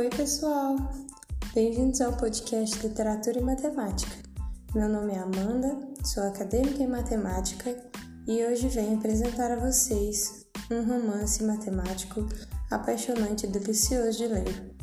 Oi, 0.00 0.08
pessoal! 0.08 0.76
Bem-vindos 1.52 2.00
ao 2.00 2.16
podcast 2.16 2.74
Literatura 2.80 3.38
e 3.38 3.42
Matemática. 3.42 4.16
Meu 4.74 4.88
nome 4.88 5.12
é 5.12 5.18
Amanda, 5.18 5.78
sou 6.02 6.22
acadêmica 6.22 6.82
em 6.82 6.86
matemática 6.86 7.76
e 8.26 8.42
hoje 8.46 8.68
venho 8.68 8.96
apresentar 8.96 9.50
a 9.50 9.56
vocês 9.56 10.46
um 10.70 10.86
romance 10.86 11.44
matemático 11.44 12.26
apaixonante 12.70 13.44
e 13.44 13.50
delicioso 13.50 14.16
de 14.16 14.26
ler. 14.26 14.74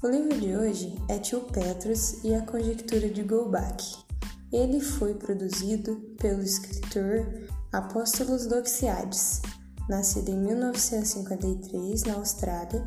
O 0.00 0.06
livro 0.06 0.40
de 0.40 0.56
hoje 0.56 0.94
é 1.08 1.18
Tio 1.18 1.40
Petrus 1.40 2.22
e 2.22 2.32
a 2.32 2.42
Conjectura 2.42 3.08
de 3.08 3.24
Goldbach. 3.24 4.06
Ele 4.52 4.78
foi 4.78 5.14
produzido 5.14 5.96
pelo 6.16 6.42
escritor 6.42 7.26
Apóstolos 7.72 8.46
Doxiades, 8.46 9.42
nascido 9.88 10.28
em 10.28 10.38
1953 10.38 12.04
na 12.04 12.14
Austrália 12.14 12.84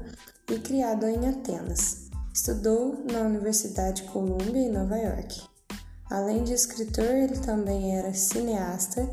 e 0.50 0.60
criado 0.60 1.06
em 1.06 1.28
Atenas. 1.28 2.08
Estudou 2.34 3.04
na 3.12 3.22
Universidade 3.22 4.04
Columbia 4.04 4.62
em 4.62 4.72
Nova 4.72 4.96
York. 4.98 5.42
Além 6.10 6.44
de 6.44 6.54
escritor, 6.54 7.06
ele 7.06 7.38
também 7.40 7.98
era 7.98 8.14
cineasta 8.14 9.10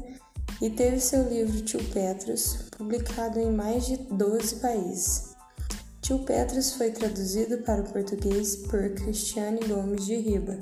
e 0.62 0.70
teve 0.70 1.00
seu 1.00 1.28
livro 1.28 1.60
Tio 1.62 1.82
Petrus 1.90 2.68
publicado 2.76 3.40
em 3.40 3.50
mais 3.50 3.86
de 3.86 3.96
12 3.96 4.56
países. 4.56 5.34
Tio 6.00 6.20
Petrus 6.20 6.74
foi 6.74 6.92
traduzido 6.92 7.58
para 7.62 7.82
o 7.82 7.92
português 7.92 8.56
por 8.56 8.90
Cristiane 8.90 9.66
Gomes 9.66 10.04
de 10.04 10.16
Riba. 10.16 10.58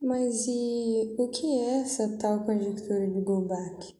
Mas 0.00 0.46
e 0.48 1.14
o 1.18 1.28
que 1.28 1.46
é 1.46 1.80
essa 1.82 2.08
tal 2.18 2.40
conjectura 2.40 3.06
de 3.06 3.20
Goldbach? 3.20 3.95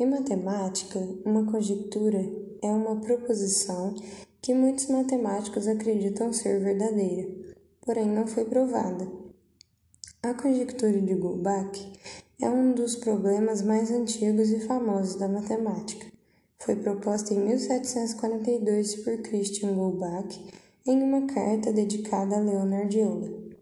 Em 0.00 0.06
matemática, 0.06 0.98
uma 1.26 1.44
conjectura 1.44 2.26
é 2.62 2.68
uma 2.68 2.96
proposição 3.02 3.94
que 4.40 4.54
muitos 4.54 4.86
matemáticos 4.86 5.68
acreditam 5.68 6.32
ser 6.32 6.58
verdadeira, 6.58 7.28
porém 7.82 8.08
não 8.08 8.26
foi 8.26 8.46
provada. 8.46 9.06
A 10.22 10.32
conjectura 10.32 10.98
de 10.98 11.14
Goldbach 11.14 11.92
é 12.40 12.48
um 12.48 12.72
dos 12.72 12.96
problemas 12.96 13.60
mais 13.60 13.90
antigos 13.90 14.48
e 14.48 14.60
famosos 14.60 15.16
da 15.16 15.28
matemática. 15.28 16.06
Foi 16.58 16.76
proposta 16.76 17.34
em 17.34 17.40
1742 17.40 19.04
por 19.04 19.18
Christian 19.18 19.74
Goldbach 19.74 20.34
em 20.86 21.02
uma 21.02 21.26
carta 21.26 21.74
dedicada 21.74 22.36
a 22.36 22.40
Leonard 22.40 22.98
Euler. 22.98 23.58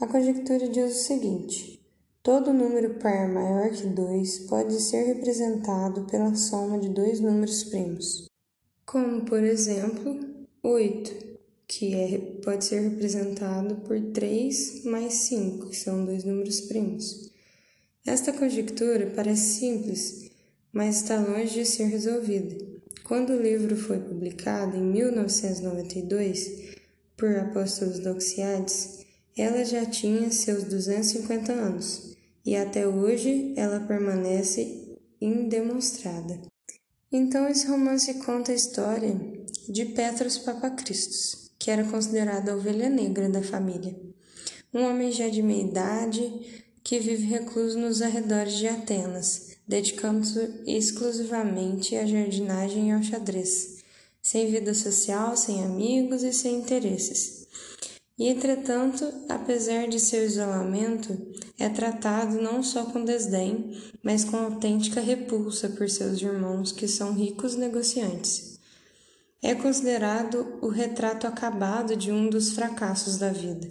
A 0.00 0.06
conjectura 0.06 0.68
diz 0.68 0.92
o 0.92 1.02
seguinte: 1.02 1.79
Todo 2.22 2.52
número 2.52 2.98
par 2.98 3.26
maior 3.32 3.70
que 3.70 3.86
2 3.86 4.40
pode 4.40 4.78
ser 4.78 5.04
representado 5.04 6.04
pela 6.04 6.34
soma 6.34 6.78
de 6.78 6.90
dois 6.90 7.18
números 7.18 7.64
primos, 7.64 8.26
como 8.84 9.24
por 9.24 9.42
exemplo 9.42 10.20
8, 10.62 11.14
que 11.66 11.94
é, 11.94 12.18
pode 12.44 12.66
ser 12.66 12.82
representado 12.82 13.76
por 13.76 13.98
3 14.12 14.84
mais 14.84 15.14
5, 15.14 15.70
que 15.70 15.76
são 15.76 16.04
dois 16.04 16.22
números 16.22 16.60
primos. 16.60 17.30
Esta 18.04 18.34
conjectura 18.34 19.10
parece 19.16 19.58
simples, 19.58 20.30
mas 20.74 20.96
está 20.96 21.18
longe 21.18 21.54
de 21.54 21.64
ser 21.64 21.86
resolvida. 21.86 22.54
Quando 23.02 23.30
o 23.30 23.42
livro 23.42 23.74
foi 23.74 23.98
publicado 23.98 24.76
em 24.76 24.82
1992 24.82 26.76
por 27.16 27.34
Apóstolos 27.34 27.98
Doxiades, 27.98 29.06
ela 29.34 29.64
já 29.64 29.86
tinha 29.86 30.30
seus 30.30 30.64
250 30.64 31.50
anos 31.50 32.09
e 32.44 32.56
até 32.56 32.86
hoje 32.86 33.52
ela 33.56 33.80
permanece 33.80 34.96
indemonstrada. 35.20 36.40
Então 37.12 37.48
esse 37.48 37.66
romance 37.66 38.14
conta 38.14 38.52
a 38.52 38.54
história 38.54 39.18
de 39.68 39.84
Petros 39.86 40.38
Papacristos, 40.38 41.50
que 41.58 41.70
era 41.70 41.84
considerado 41.84 42.48
a 42.48 42.56
ovelha 42.56 42.88
negra 42.88 43.28
da 43.28 43.42
família. 43.42 43.98
Um 44.72 44.84
homem 44.84 45.10
já 45.10 45.28
de 45.28 45.42
meia 45.42 45.62
idade 45.62 46.64
que 46.82 46.98
vive 46.98 47.26
recluso 47.26 47.78
nos 47.78 48.00
arredores 48.00 48.54
de 48.54 48.68
Atenas, 48.68 49.56
dedicando-se 49.66 50.62
exclusivamente 50.66 51.96
à 51.96 52.06
jardinagem 52.06 52.88
e 52.88 52.92
ao 52.92 53.02
xadrez, 53.02 53.78
sem 54.22 54.50
vida 54.50 54.72
social, 54.74 55.36
sem 55.36 55.62
amigos 55.62 56.22
e 56.22 56.32
sem 56.32 56.56
interesses. 56.56 57.39
E, 58.20 58.28
entretanto, 58.28 59.10
apesar 59.30 59.88
de 59.88 59.98
seu 59.98 60.22
isolamento, 60.22 61.16
é 61.58 61.70
tratado 61.70 62.38
não 62.38 62.62
só 62.62 62.84
com 62.84 63.02
desdém, 63.02 63.74
mas 64.02 64.26
com 64.26 64.36
autêntica 64.36 65.00
repulsa 65.00 65.70
por 65.70 65.88
seus 65.88 66.20
irmãos, 66.20 66.70
que 66.70 66.86
são 66.86 67.14
ricos 67.14 67.56
negociantes. 67.56 68.60
É 69.42 69.54
considerado 69.54 70.58
o 70.60 70.68
retrato 70.68 71.26
acabado 71.26 71.96
de 71.96 72.12
um 72.12 72.28
dos 72.28 72.52
fracassos 72.52 73.16
da 73.16 73.32
vida. 73.32 73.70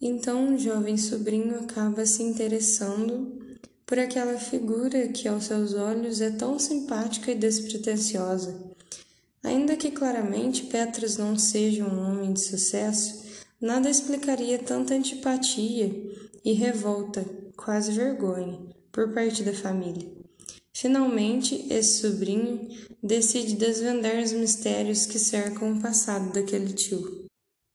Então, 0.00 0.52
o 0.52 0.58
jovem 0.58 0.96
sobrinho 0.96 1.60
acaba 1.60 2.04
se 2.04 2.20
interessando 2.20 3.38
por 3.86 3.96
aquela 3.96 4.36
figura 4.40 5.06
que, 5.06 5.28
aos 5.28 5.44
seus 5.44 5.72
olhos, 5.72 6.20
é 6.20 6.32
tão 6.32 6.58
simpática 6.58 7.30
e 7.30 7.36
despretensiosa 7.36 8.73
Ainda 9.44 9.76
que 9.76 9.90
claramente 9.90 10.64
Petrus 10.64 11.18
não 11.18 11.36
seja 11.36 11.84
um 11.84 12.00
homem 12.00 12.32
de 12.32 12.40
sucesso, 12.40 13.22
nada 13.60 13.90
explicaria 13.90 14.58
tanta 14.58 14.94
antipatia 14.94 15.94
e 16.42 16.54
revolta, 16.54 17.22
quase 17.54 17.92
vergonha, 17.92 18.58
por 18.90 19.12
parte 19.12 19.42
da 19.42 19.52
família. 19.52 20.10
Finalmente, 20.72 21.66
esse 21.70 22.00
sobrinho 22.00 22.68
decide 23.02 23.54
desvendar 23.54 24.16
os 24.16 24.32
mistérios 24.32 25.04
que 25.04 25.18
cercam 25.18 25.72
o 25.72 25.80
passado 25.80 26.32
daquele 26.32 26.72
tio. 26.72 27.26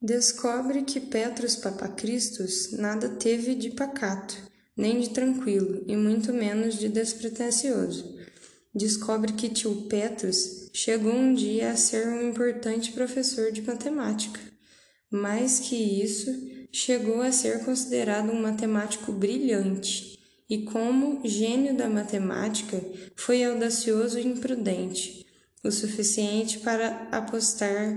Descobre 0.02 0.82
que 0.82 1.00
Petrus 1.00 1.56
Papacristos 1.56 2.72
nada 2.72 3.10
teve 3.10 3.54
de 3.54 3.70
pacato, 3.70 4.36
nem 4.76 5.00
de 5.00 5.12
tranquilo, 5.12 5.84
e 5.88 5.96
muito 5.96 6.34
menos 6.34 6.80
de 6.80 6.90
despretensioso 6.90 8.19
descobre 8.74 9.34
que 9.34 9.50
tio 9.50 9.88
Petrus 9.90 10.70
chegou 10.74 11.14
um 11.14 11.34
dia 11.34 11.72
a 11.72 11.76
ser 11.76 12.08
um 12.08 12.30
importante 12.30 12.92
professor 12.92 13.52
de 13.52 13.62
matemática. 13.62 14.40
Mais 15.12 15.60
que 15.60 15.76
isso, 15.76 16.32
chegou 16.72 17.22
a 17.22 17.32
ser 17.32 17.66
considerado 17.66 18.32
um 18.32 18.42
matemático 18.42 19.12
brilhante 19.12 20.20
e, 20.50 20.64
como 20.64 21.28
gênio 21.28 21.76
da 21.76 21.90
matemática, 21.90 22.80
foi 23.16 23.44
audacioso 23.44 24.20
e 24.20 24.26
imprudente, 24.26 25.26
o 25.64 25.72
suficiente 25.72 26.60
para 26.60 27.08
apostar 27.12 27.94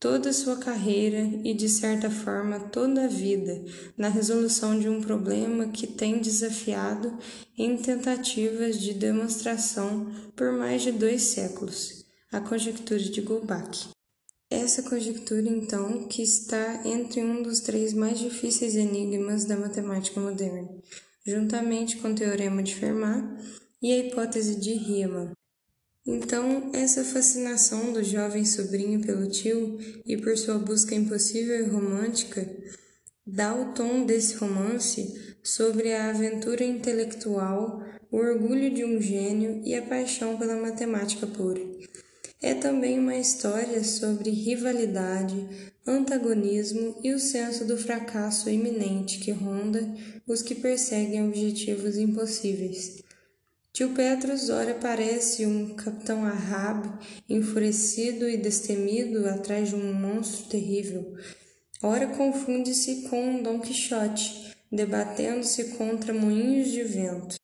toda 0.00 0.30
a 0.30 0.32
sua 0.32 0.56
carreira 0.56 1.30
e, 1.44 1.54
de 1.54 1.68
certa 1.68 2.10
forma, 2.10 2.58
toda 2.58 3.04
a 3.04 3.08
vida 3.08 3.62
na 3.96 4.08
resolução 4.08 4.76
de 4.76 4.88
um 4.88 5.00
problema 5.00 5.68
que 5.68 5.86
tem 5.86 6.18
desafiado 6.18 7.16
em 7.56 7.76
tentativas 7.76 8.80
de 8.80 8.94
demonstração 8.94 10.10
por 10.34 10.52
mais 10.52 10.82
de 10.82 10.90
dois 10.90 11.22
séculos 11.22 12.00
a 12.32 12.40
conjectura 12.40 13.00
de 13.00 13.20
Goldbach. 13.20 13.88
Essa 14.48 14.82
conjectura, 14.82 15.48
então, 15.48 16.06
que 16.06 16.22
está 16.22 16.82
entre 16.84 17.22
um 17.22 17.42
dos 17.42 17.60
três 17.60 17.92
mais 17.92 18.18
difíceis 18.18 18.76
enigmas 18.76 19.44
da 19.44 19.56
matemática 19.56 20.20
moderna, 20.20 20.68
juntamente 21.26 21.96
com 21.96 22.08
o 22.08 22.14
teorema 22.14 22.62
de 22.62 22.74
Fermat 22.74 23.24
e 23.82 23.92
a 23.92 23.98
hipótese 23.98 24.60
de 24.60 24.74
Riemann. 24.74 25.32
Então, 26.12 26.70
essa 26.72 27.04
fascinação 27.04 27.92
do 27.92 28.02
jovem 28.02 28.44
sobrinho 28.44 29.00
pelo 29.00 29.30
tio 29.30 29.78
e 30.04 30.16
por 30.16 30.36
sua 30.36 30.58
busca 30.58 30.92
impossível 30.92 31.64
e 31.64 31.68
romântica 31.68 32.50
dá 33.24 33.54
o 33.54 33.72
tom 33.74 34.04
desse 34.04 34.34
romance 34.34 35.36
sobre 35.40 35.92
a 35.92 36.10
aventura 36.10 36.64
intelectual, 36.64 37.80
o 38.10 38.16
orgulho 38.16 38.74
de 38.74 38.84
um 38.84 39.00
gênio 39.00 39.62
e 39.64 39.72
a 39.72 39.82
paixão 39.82 40.36
pela 40.36 40.56
matemática 40.56 41.28
pura. 41.28 41.60
é 42.42 42.54
também 42.54 42.98
uma 42.98 43.16
história 43.16 43.84
sobre 43.84 44.30
rivalidade, 44.30 45.70
antagonismo 45.86 46.98
e 47.04 47.12
o 47.12 47.20
senso 47.20 47.64
do 47.64 47.78
fracasso 47.78 48.50
iminente 48.50 49.20
que 49.20 49.30
ronda 49.30 49.88
os 50.26 50.42
que 50.42 50.56
perseguem 50.56 51.24
objetivos 51.28 51.96
impossíveis. 51.96 53.09
Tio 53.72 53.90
Petrus 53.90 54.50
ora 54.50 54.74
parece 54.74 55.46
um 55.46 55.74
capitão 55.74 56.24
Ahab, 56.24 56.88
enfurecido 57.28 58.28
e 58.28 58.36
destemido 58.36 59.28
atrás 59.28 59.68
de 59.68 59.76
um 59.76 59.92
monstro 59.92 60.48
terrível. 60.48 61.14
Ora 61.82 62.08
confunde-se 62.08 63.08
com 63.08 63.42
Dom 63.42 63.60
Quixote, 63.60 64.54
debatendo-se 64.70 65.76
contra 65.76 66.12
moinhos 66.12 66.70
de 66.70 66.82
vento. 66.82 67.36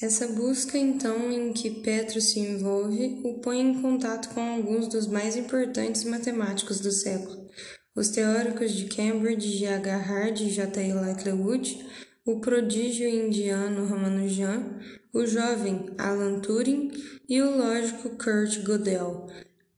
Essa 0.00 0.26
busca, 0.26 0.76
então, 0.76 1.30
em 1.30 1.52
que 1.52 1.70
Petro 1.70 2.20
se 2.20 2.40
envolve, 2.40 3.20
o 3.22 3.34
põe 3.34 3.60
em 3.60 3.80
contato 3.80 4.34
com 4.34 4.40
alguns 4.40 4.88
dos 4.88 5.06
mais 5.06 5.36
importantes 5.36 6.02
matemáticos 6.04 6.80
do 6.80 6.90
século, 6.90 7.46
os 7.94 8.08
teóricos 8.08 8.72
de 8.72 8.86
Cambridge 8.86 9.58
G. 9.58 9.66
H. 9.66 9.96
Hard 9.96 10.40
e 10.40 10.50
J. 10.50 10.82
E. 10.82 10.92
Littlewood, 10.92 11.86
o 12.26 12.40
prodígio 12.40 13.08
indiano 13.08 13.86
Ramanujan, 13.86 14.80
o 15.14 15.24
jovem 15.24 15.86
Alan 15.96 16.40
Turing 16.40 16.90
e 17.28 17.40
o 17.40 17.56
lógico 17.56 18.10
Kurt 18.10 18.64
Gödel. 18.64 19.28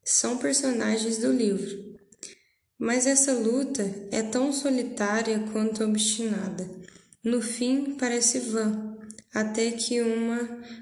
São 0.02 0.38
personagens 0.38 1.18
do 1.18 1.30
livro. 1.30 1.94
Mas 2.78 3.06
essa 3.06 3.34
luta 3.34 3.82
é 4.10 4.22
tão 4.22 4.50
solitária 4.50 5.38
quanto 5.52 5.84
obstinada. 5.84 6.68
No 7.22 7.42
fim, 7.42 7.96
parece 7.98 8.38
vã, 8.38 8.96
até 9.34 9.72
que 9.72 10.00
uma 10.00 10.40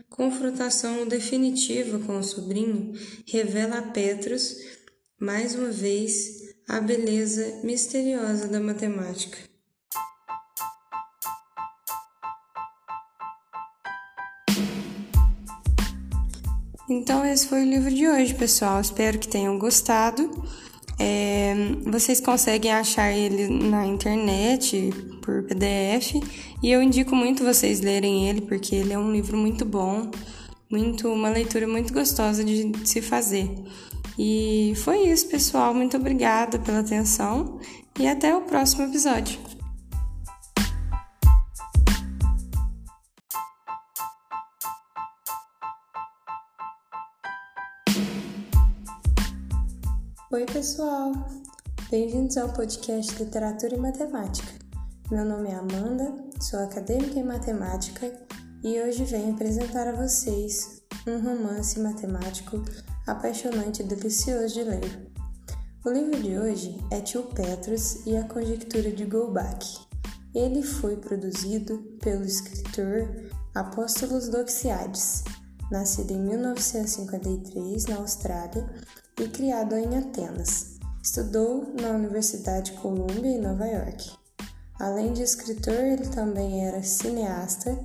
confrontação 0.09 1.07
definitiva 1.09 1.99
com 1.99 2.19
o 2.19 2.23
sobrinho 2.23 2.93
revela 3.27 3.79
a 3.79 3.83
Petrus, 3.91 4.57
mais 5.19 5.57
uma 5.57 5.71
vez, 5.71 6.55
a 6.69 6.81
beleza 6.81 7.61
misteriosa 7.65 8.47
da 8.47 8.61
matemática. 8.61 9.54
Então, 16.89 17.25
esse 17.25 17.47
foi 17.47 17.63
o 17.63 17.69
livro 17.69 17.91
de 17.91 18.07
hoje, 18.07 18.35
pessoal. 18.35 18.81
Espero 18.81 19.19
que 19.19 19.27
tenham 19.27 19.59
gostado. 19.59 20.31
É, 20.99 21.55
vocês 21.87 22.21
conseguem 22.21 22.71
achar 22.71 23.11
ele 23.11 23.49
na 23.49 23.87
internet 23.87 24.93
por 25.23 25.43
PDF 25.43 26.15
e 26.63 26.71
eu 26.71 26.81
indico 26.81 27.17
muito 27.17 27.43
vocês 27.43 27.81
lerem 27.81 28.29
ele 28.29 28.43
porque 28.43 28.77
ele 28.77 28.93
é 28.93 28.99
um 28.99 29.11
livro 29.11 29.37
muito 29.37 29.65
bom, 29.65 30.09
muito 30.71 31.09
uma 31.09 31.29
leitura 31.29 31.67
muito 31.67 31.93
gostosa 31.93 32.45
de, 32.45 32.71
se 32.85 33.01
fazer. 33.01 33.51
E 34.17 34.75
foi 34.77 35.09
isso, 35.09 35.27
pessoal. 35.29 35.75
Muito 35.75 35.97
obrigada 35.97 36.59
pela 36.59 36.81
atenção 36.81 37.59
e 37.99 38.07
até 38.07 38.37
o 38.37 38.43
próximo 38.43 38.85
episódio. 38.85 39.54
Oi, 50.35 50.47
pessoal! 50.47 51.13
Bem-vindos 51.93 52.37
ao 52.37 52.53
podcast 52.53 53.23
Literatura 53.23 53.77
e 53.77 53.79
Matemática. 53.79 54.53
Meu 55.09 55.25
nome 55.25 55.49
é 55.49 55.55
Amanda, 55.55 56.13
sou 56.41 56.59
acadêmica 56.59 57.21
em 57.21 57.23
matemática 57.23 58.13
e 58.65 58.81
hoje 58.81 59.05
venho 59.05 59.33
apresentar 59.33 59.87
a 59.87 59.93
vocês 59.93 60.83
um 61.07 61.21
romance 61.21 61.79
matemático 61.79 62.61
apaixonante 63.07 63.83
e 63.83 63.87
delicioso 63.87 64.55
de 64.55 64.65
ler. 64.65 65.13
O 65.85 65.91
livro 65.91 66.21
de 66.21 66.37
hoje 66.37 66.85
é 66.91 67.01
Tio 67.01 67.23
Petrus 67.23 68.05
e 68.05 68.17
a 68.17 68.25
Conjectura 68.25 68.91
de 68.91 69.05
Goldbach. 69.05 69.87
Ele 70.35 70.65
foi 70.65 70.97
produzido 70.97 71.79
pelo 72.03 72.25
escritor 72.25 73.09
Apóstolos 73.55 74.29
Doxiades, 74.29 75.23
nascido 75.71 76.11
em 76.11 76.19
1953 76.19 77.87
na 77.87 77.99
Austrália 77.99 78.69
e 79.19 79.29
criado 79.29 79.77
em 79.77 79.97
Atenas. 79.97 80.79
Estudou 81.03 81.73
na 81.81 81.91
Universidade 81.91 82.73
Columbia 82.73 83.31
em 83.31 83.41
Nova 83.41 83.67
York. 83.67 84.11
Além 84.79 85.13
de 85.13 85.23
escritor, 85.23 85.75
ele 85.75 86.09
também 86.09 86.67
era 86.67 86.83
cineasta 86.83 87.79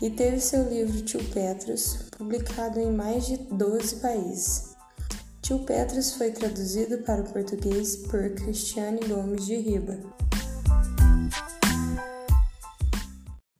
e 0.00 0.08
teve 0.10 0.40
seu 0.40 0.68
livro 0.68 1.02
Tio 1.02 1.22
Petrus 1.30 2.08
publicado 2.16 2.80
em 2.80 2.90
mais 2.90 3.26
de 3.26 3.36
12 3.36 3.96
países. 3.96 4.72
Tio 5.42 5.58
Petrus 5.60 6.14
foi 6.14 6.30
traduzido 6.30 6.98
para 6.98 7.22
o 7.22 7.32
português 7.32 7.96
por 7.96 8.30
Cristiane 8.30 9.00
Gomes 9.06 9.44
de 9.44 9.56
Riba. 9.56 9.98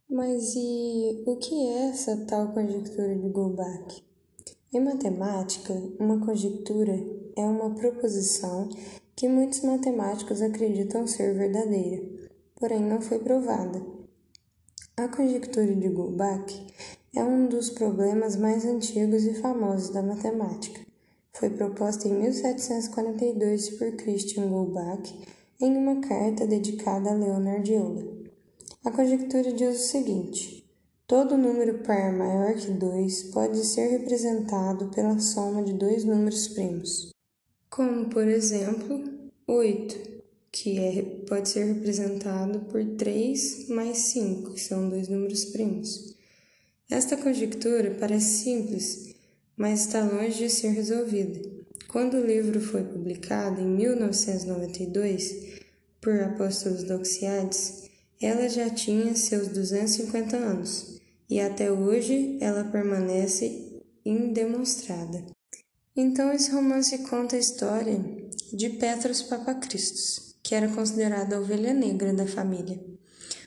Mas 0.09 0.55
e 0.55 1.25
o 1.27 1.37
que 1.37 1.55
é 1.55 1.88
essa 1.90 2.16
tal 2.27 2.53
conjectura 2.53 3.14
de 3.14 3.29
Goldbach? 3.29 4.12
Em 4.75 4.81
matemática, 4.81 5.75
uma 6.01 6.25
conjectura 6.25 6.99
é 7.37 7.45
uma 7.45 7.75
proposição 7.75 8.71
que 9.15 9.29
muitos 9.29 9.61
matemáticos 9.61 10.41
acreditam 10.41 11.07
ser 11.07 11.35
verdadeira, 11.35 12.03
porém 12.57 12.81
não 12.81 12.99
foi 12.99 13.19
provada. 13.19 13.85
A 14.97 15.09
conjectura 15.09 15.75
de 15.75 15.91
Goldbach 15.91 16.67
é 17.15 17.23
um 17.23 17.49
dos 17.49 17.69
problemas 17.69 18.35
mais 18.35 18.65
antigos 18.65 19.25
e 19.25 19.35
famosos 19.35 19.91
da 19.91 20.03
matemática. 20.03 20.81
Foi 21.35 21.51
proposta 21.51 22.09
em 22.09 22.15
1742 22.15 23.77
por 23.77 23.93
Christian 23.97 24.49
Goldbach 24.49 25.15
em 25.61 25.77
uma 25.77 26.01
carta 26.01 26.47
dedicada 26.47 27.11
a 27.11 27.15
Leonard 27.15 27.71
Euler. 27.71 28.33
A 28.83 28.91
conjectura 28.91 29.53
diz 29.53 29.77
o 29.77 29.87
seguinte: 29.87 30.62
Todo 31.14 31.37
número 31.37 31.81
par 31.81 32.11
maior 32.11 32.55
que 32.55 32.70
2 32.70 33.25
pode 33.35 33.66
ser 33.66 33.98
representado 33.98 34.88
pela 34.94 35.20
soma 35.20 35.62
de 35.62 35.75
dois 35.75 36.05
números 36.05 36.48
primos, 36.48 37.12
como 37.68 38.09
por 38.09 38.27
exemplo 38.27 39.05
8, 39.46 39.94
que 40.51 40.79
é, 40.79 41.03
pode 41.29 41.51
ser 41.51 41.66
representado 41.66 42.61
por 42.61 42.83
3 42.96 43.68
mais 43.68 43.98
5, 43.98 44.55
que 44.55 44.61
são 44.62 44.88
dois 44.88 45.07
números 45.07 45.44
primos. 45.44 46.16
Esta 46.88 47.14
conjectura 47.18 47.94
parece 48.01 48.44
simples, 48.44 49.14
mas 49.55 49.81
está 49.81 50.03
longe 50.03 50.38
de 50.38 50.48
ser 50.48 50.70
resolvida. 50.70 51.42
Quando 51.88 52.14
o 52.14 52.27
livro 52.27 52.59
foi 52.59 52.85
publicado 52.85 53.61
em 53.61 53.66
1992 53.66 55.61
por 56.01 56.18
Apóstolos 56.20 56.85
Doxiades, 56.85 57.90
ela 58.18 58.48
já 58.48 58.70
tinha 58.70 59.14
seus 59.14 59.48
250 59.48 60.37
anos 60.38 61.02
e 61.33 61.40
até 61.40 61.73
hoje 61.73 62.37
ela 62.42 62.62
permanece 62.62 63.81
indemonstrada. 64.05 65.25
Então 65.97 66.31
esse 66.31 66.51
romance 66.51 66.99
conta 67.09 67.37
a 67.37 67.38
história 67.38 68.05
de 68.53 68.68
Petros 68.68 69.23
Papacristos, 69.23 70.37
que 70.42 70.55
era 70.55 70.68
considerado 70.68 71.33
a 71.33 71.40
ovelha 71.40 71.73
negra 71.73 72.12
da 72.12 72.27
família. 72.27 72.79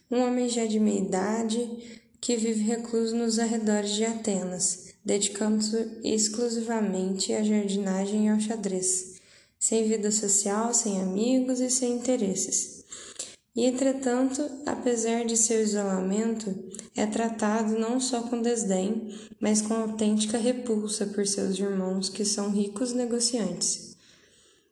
Um 0.10 0.20
homem 0.20 0.50
já 0.50 0.66
de 0.66 0.80
meia 0.80 1.00
idade 1.00 2.02
que 2.20 2.36
vive 2.36 2.64
recluso 2.64 3.16
nos 3.16 3.38
arredores 3.38 3.92
de 3.92 4.04
Atenas, 4.04 4.96
dedicando-se 5.06 6.00
exclusivamente 6.04 7.34
à 7.34 7.44
jardinagem 7.44 8.26
e 8.26 8.30
ao 8.30 8.40
xadrez, 8.40 9.22
sem 9.60 9.88
vida 9.88 10.10
social, 10.10 10.74
sem 10.74 11.00
amigos 11.00 11.60
e 11.60 11.70
sem 11.70 11.98
interesses. 11.98 12.75
E, 13.56 13.64
entretanto, 13.66 14.46
apesar 14.66 15.24
de 15.24 15.38
seu 15.38 15.62
isolamento, 15.62 16.54
é 16.94 17.06
tratado 17.06 17.80
não 17.80 18.02
só 18.02 18.24
com 18.24 18.42
desdém, 18.42 19.18
mas 19.40 19.62
com 19.62 19.74
autêntica 19.74 20.38
repulsa 20.38 21.06
por 21.06 21.26
seus 21.26 21.58
irmãos, 21.58 22.10
que 22.10 22.26
são 22.26 22.52
ricos 22.52 22.92
negociantes. 22.92 23.96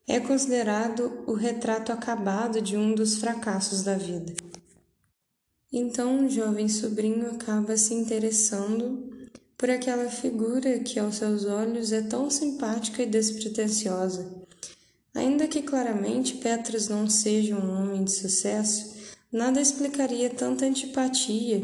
É 0.05 0.19
considerado 0.19 1.23
o 1.25 1.33
retrato 1.33 1.93
acabado 1.93 2.61
de 2.61 2.75
um 2.75 2.93
dos 2.93 3.15
fracassos 3.15 3.83
da 3.83 3.95
vida. 3.95 4.33
Então, 5.71 6.19
um 6.19 6.29
jovem 6.29 6.67
sobrinho 6.67 7.31
acaba 7.31 7.77
se 7.77 7.93
interessando 7.93 9.09
por 9.57 9.69
aquela 9.69 10.09
figura 10.09 10.79
que, 10.79 10.99
aos 10.99 11.15
seus 11.15 11.45
olhos, 11.45 11.93
é 11.93 12.01
tão 12.01 12.29
simpática 12.29 13.01
e 13.01 13.05
despretensiosa 13.05 14.42
Ainda 15.13 15.47
que 15.47 15.61
claramente 15.61 16.37
Petras 16.37 16.87
não 16.87 17.07
seja 17.07 17.55
um 17.55 17.71
homem 17.71 18.03
de 18.03 18.11
sucesso, 18.11 18.95
nada 19.31 19.61
explicaria 19.61 20.29
tanta 20.29 20.65
antipatia 20.65 21.61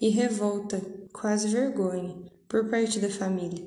e 0.00 0.08
revolta, 0.08 0.80
quase 1.12 1.48
vergonha, 1.48 2.16
por 2.48 2.68
parte 2.68 2.98
da 2.98 3.08
família. 3.08 3.64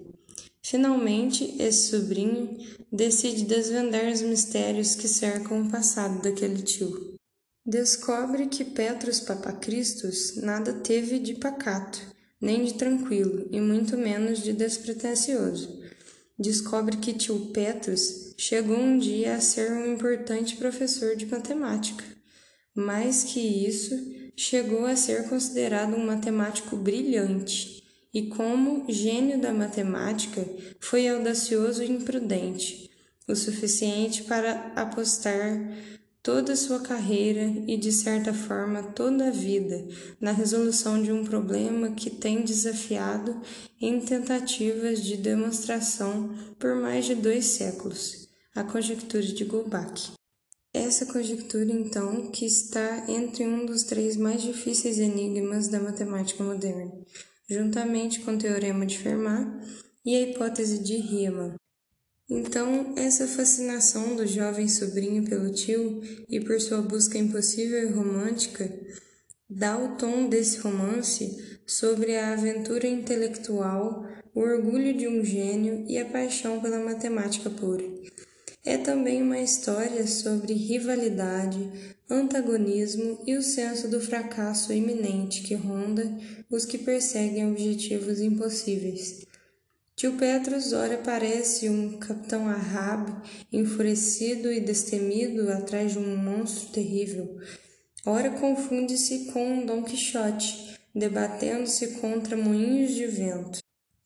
Finalmente, 0.62 1.56
esse 1.60 1.90
sobrinho 1.90 2.58
decide 2.92 3.46
desvendar 3.46 4.12
os 4.12 4.22
mistérios 4.22 4.96
que 4.96 5.08
cercam 5.08 5.62
o 5.62 5.70
passado 5.72 6.22
daquele 6.22 6.62
tio. 6.62 7.16
Descobre 7.66 8.48
que 8.48 8.64
Petros 8.64 9.20
Papacristos 9.20 10.36
nada 10.38 10.74
teve 10.74 11.20
de 11.20 11.36
pacato, 11.36 12.00
nem 12.40 12.64
de 12.64 12.74
tranquilo, 12.74 13.48
e 13.52 13.60
muito 13.60 13.98
menos 13.98 14.40
de 14.40 14.54
despretensioso. 14.54 15.81
Descobre 16.42 16.98
que 16.98 17.14
tio 17.14 17.52
Petrus 17.54 18.34
chegou 18.38 18.78
um 18.78 18.98
dia 18.98 19.36
a 19.36 19.42
ser 19.42 19.72
um 19.72 19.94
importante 19.94 20.56
professor 20.56 21.16
de 21.16 21.26
matemática. 21.26 22.04
Mais 22.74 23.24
que 23.24 23.40
isso, 23.40 23.96
chegou 24.36 24.86
a 24.86 24.96
ser 24.96 25.30
considerado 25.30 25.96
um 25.96 26.06
matemático 26.06 26.76
brilhante 26.76 27.84
e, 28.14 28.24
como 28.24 28.92
gênio 28.92 29.40
da 29.40 29.54
matemática, 29.54 30.46
foi 30.80 31.08
audacioso 31.08 31.84
e 31.84 31.92
imprudente, 31.92 32.90
o 33.28 33.36
suficiente 33.36 34.24
para 34.24 34.74
apostar 34.76 35.60
toda 36.24 36.54
a 36.54 36.58
sua 36.58 36.80
carreira 36.80 37.42
e, 37.68 37.78
de 37.78 37.92
certa 37.92 38.34
forma, 38.34 38.84
toda 38.84 39.28
a 39.28 39.32
vida 39.32 39.88
na 40.20 40.32
resolução 40.32 41.02
de 41.02 41.12
um 41.12 41.26
problema 41.26 41.92
que 41.92 42.10
tem 42.10 42.44
desafiado 42.44 43.42
em 43.80 44.00
tentativas 44.00 45.04
de 45.04 45.18
demonstração 45.18 46.30
por 46.60 46.76
mais 46.76 47.06
de 47.06 47.16
dois 47.16 47.46
séculos 47.46 48.22
a 48.54 48.64
conjectura 48.64 49.24
de 49.24 49.46
Goldbach. 49.46 50.12
Essa 50.74 51.06
conjectura, 51.06 51.72
então, 51.72 52.32
que 52.32 52.46
está 52.46 53.06
entre 53.10 53.46
um 53.46 53.66
dos 53.66 53.84
três 53.84 54.18
mais 54.18 54.42
difíceis 54.42 55.00
enigmas 55.00 55.68
da 55.68 55.80
matemática 55.80 56.44
moderna, 56.44 56.92
juntamente 57.50 58.22
com 58.22 58.36
o 58.36 58.38
teorema 58.38 58.86
de 58.86 58.98
Fermat 58.98 59.48
e 60.06 60.16
a 60.16 60.22
hipótese 60.22 60.80
de 60.80 60.98
Riemann. 60.98 61.61
Então, 62.34 62.94
essa 62.96 63.28
fascinação 63.28 64.16
do 64.16 64.26
jovem 64.26 64.66
sobrinho 64.66 65.26
pelo 65.26 65.52
tio 65.52 66.02
e 66.30 66.40
por 66.40 66.62
sua 66.62 66.82
busca 66.82 67.18
impossível 67.18 67.84
e 67.84 67.92
romântica 67.92 68.74
dá 69.50 69.78
o 69.78 69.98
tom 69.98 70.30
desse 70.30 70.60
romance 70.60 71.60
sobre 71.68 72.16
a 72.16 72.32
aventura 72.32 72.88
intelectual, 72.88 74.06
o 74.34 74.40
orgulho 74.40 74.98
de 74.98 75.10
um 75.10 75.26
gênio 75.26 75.84
e 75.90 75.98
a 75.98 76.06
paixão 76.06 76.62
pela 76.62 76.80
matemática 76.80 77.50
pura. 77.50 77.84
É 78.64 78.78
também 78.78 79.22
uma 79.22 79.42
história 79.42 80.08
sobre 80.08 80.54
rivalidade, 80.54 81.70
antagonismo 82.10 83.22
e 83.28 83.36
o 83.36 83.44
senso 83.44 83.90
do 83.90 84.00
fracasso 84.00 84.72
iminente 84.72 85.42
que 85.42 85.54
ronda 85.54 86.10
os 86.50 86.64
que 86.64 86.78
perseguem 86.78 87.52
objetivos 87.52 88.22
impossíveis. 88.22 89.30
Tio 90.02 90.14
Petrus 90.14 90.74
ora 90.74 90.98
parece 90.98 91.70
um 91.70 92.00
capitão 92.00 92.48
Ahab, 92.48 93.08
enfurecido 93.54 94.52
e 94.52 94.60
destemido 94.60 95.52
atrás 95.52 95.92
de 95.92 96.00
um 96.00 96.18
monstro 96.18 96.70
terrível. 96.70 97.38
Ora 98.04 98.32
confunde-se 98.32 99.26
com 99.32 99.46
um 99.48 99.64
Dom 99.64 99.84
Quixote, 99.84 100.76
debatendo-se 100.96 102.00
contra 102.00 102.36
moinhos 102.36 102.96
de 102.96 103.06
vento. 103.06 103.60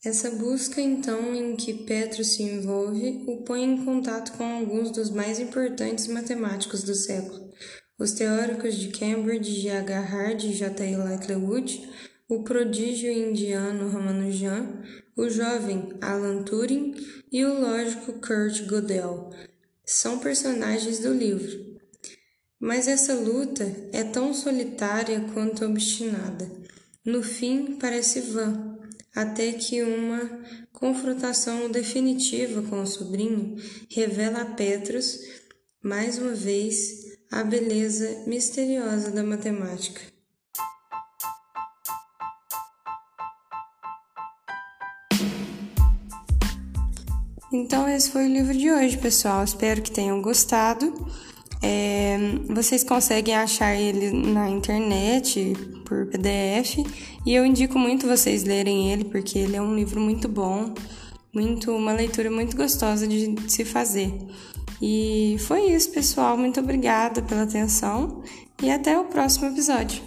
Essa 0.04 0.32
busca, 0.32 0.82
então, 0.82 1.34
em 1.34 1.56
que 1.56 1.86
Petrus 1.86 2.34
se 2.34 2.44
envolve, 2.44 3.24
o 3.26 3.46
põe 3.46 3.64
em 3.64 3.86
contato 3.86 4.34
com 4.34 4.44
alguns 4.44 4.92
dos 4.92 5.10
mais 5.10 5.40
importantes 5.40 6.08
matemáticos 6.08 6.84
do 6.84 6.94
século, 6.94 7.50
os 7.98 8.12
teóricos 8.12 8.76
de 8.76 8.90
Cambridge 8.90 9.62
G. 9.62 9.70
H. 9.70 10.02
Hard 10.02 10.44
e 10.44 10.52
J. 10.52 10.84
E. 10.88 10.98
o 12.28 12.44
prodígio 12.44 13.12
indiano 13.12 13.90
Ramanujan, 13.90 14.82
o 15.16 15.30
jovem 15.30 15.94
Alan 16.02 16.42
Turing 16.42 16.96
e 17.32 17.46
o 17.46 17.60
lógico 17.60 18.14
Kurt 18.14 18.66
Gödel. 18.66 19.30
São 19.86 20.18
personagens 20.18 21.00
do 21.00 21.14
livro. 21.14 21.76
Mas 22.60 22.88
essa 22.88 23.14
luta 23.14 23.64
é 23.94 24.04
tão 24.04 24.34
solitária 24.34 25.24
quanto 25.34 25.66
obstinada. 25.66 26.52
No 27.06 27.22
fim, 27.22 27.78
parece 27.80 28.22
vã, 28.22 28.76
até 29.14 29.52
que 29.52 29.84
uma 29.84 30.42
confrontação 30.74 31.70
definitiva 31.70 32.64
com 32.64 32.82
o 32.82 32.88
sobrinho 32.88 33.56
revela 33.88 34.42
a 34.42 34.46
Petrus, 34.46 35.20
mais 35.84 36.18
uma 36.18 36.34
vez, 36.34 37.20
a 37.32 37.44
beleza 37.44 38.24
misteriosa 38.26 39.12
da 39.12 39.24
matemática. 39.24 40.15
Então, 47.56 47.88
esse 47.88 48.12
foi 48.12 48.26
o 48.26 48.28
livro 48.28 48.54
de 48.54 48.70
hoje, 48.70 48.98
pessoal. 48.98 49.42
Espero 49.42 49.82
que 49.82 49.90
tenham 49.90 50.22
gostado. 50.22 50.94
É, 51.62 52.18
vocês 52.50 52.84
conseguem 52.84 53.34
achar 53.34 53.74
ele 53.74 54.12
na 54.12 54.50
internet 54.50 55.54
por 55.86 56.06
PDF 56.08 56.86
e 57.26 57.34
eu 57.34 57.46
indico 57.46 57.80
muito 57.80 58.08
vocês 58.08 58.44
lerem 58.44 58.92
ele 58.92 59.06
porque 59.06 59.40
ele 59.40 59.56
é 59.56 59.62
um 59.62 59.74
livro 59.74 60.02
muito 60.02 60.28
bom, 60.28 60.74
muito 61.34 61.72
uma 61.72 61.94
leitura 61.94 62.30
muito 62.30 62.58
gostosa 62.58 63.08
de 63.08 63.34
se 63.48 63.64
fazer. 63.64 64.14
E 64.82 65.38
foi 65.40 65.70
isso, 65.72 65.90
pessoal. 65.92 66.38
Muito 66.38 66.60
obrigada 66.60 67.22
pela 67.22 67.44
atenção 67.44 68.22
e 68.62 68.70
até 68.70 69.00
o 69.00 69.06
próximo 69.06 69.48
episódio. 69.48 70.04